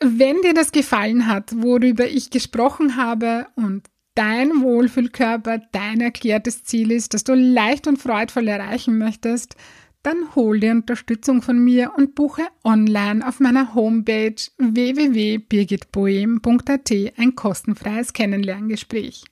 Wenn 0.00 0.42
dir 0.42 0.52
das 0.52 0.72
gefallen 0.72 1.28
hat, 1.28 1.52
worüber 1.56 2.08
ich 2.08 2.30
gesprochen 2.30 2.96
habe 2.96 3.46
und 3.54 3.86
dein 4.14 4.62
Wohlfühlkörper 4.62 5.60
dein 5.72 6.00
erklärtes 6.00 6.64
Ziel 6.64 6.90
ist, 6.90 7.12
das 7.14 7.24
du 7.24 7.34
leicht 7.34 7.86
und 7.86 7.98
freudvoll 7.98 8.48
erreichen 8.48 8.98
möchtest, 8.98 9.56
dann 10.02 10.34
hol 10.34 10.60
dir 10.60 10.72
Unterstützung 10.72 11.42
von 11.42 11.62
mir 11.62 11.92
und 11.96 12.14
buche 12.14 12.42
online 12.64 13.26
auf 13.26 13.40
meiner 13.40 13.74
Homepage 13.74 14.34
www.birgitboehm.at 14.58 16.90
ein 17.16 17.36
kostenfreies 17.36 18.12
Kennenlerngespräch. 18.12 19.24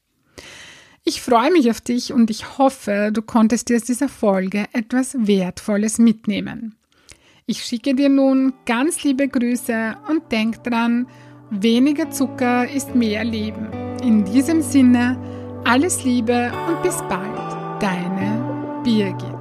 Ich 1.04 1.22
freue 1.22 1.50
mich 1.50 1.70
auf 1.70 1.80
dich 1.80 2.12
und 2.12 2.30
ich 2.30 2.58
hoffe, 2.58 3.10
du 3.12 3.22
konntest 3.22 3.68
dir 3.68 3.76
aus 3.76 3.84
dieser 3.84 4.08
Folge 4.08 4.66
etwas 4.72 5.16
Wertvolles 5.18 5.98
mitnehmen. 5.98 6.76
Ich 7.46 7.64
schicke 7.64 7.94
dir 7.94 8.08
nun 8.08 8.52
ganz 8.64 9.02
liebe 9.02 9.26
Grüße 9.26 9.96
und 10.08 10.30
denk 10.30 10.62
dran, 10.62 11.08
weniger 11.50 12.10
Zucker 12.10 12.70
ist 12.70 12.94
mehr 12.94 13.24
Leben. 13.24 13.89
In 14.02 14.24
diesem 14.24 14.62
Sinne, 14.62 15.18
alles 15.64 16.04
Liebe 16.04 16.50
und 16.68 16.82
bis 16.82 16.96
bald, 17.08 17.82
deine 17.82 18.42
Birgit. 18.82 19.39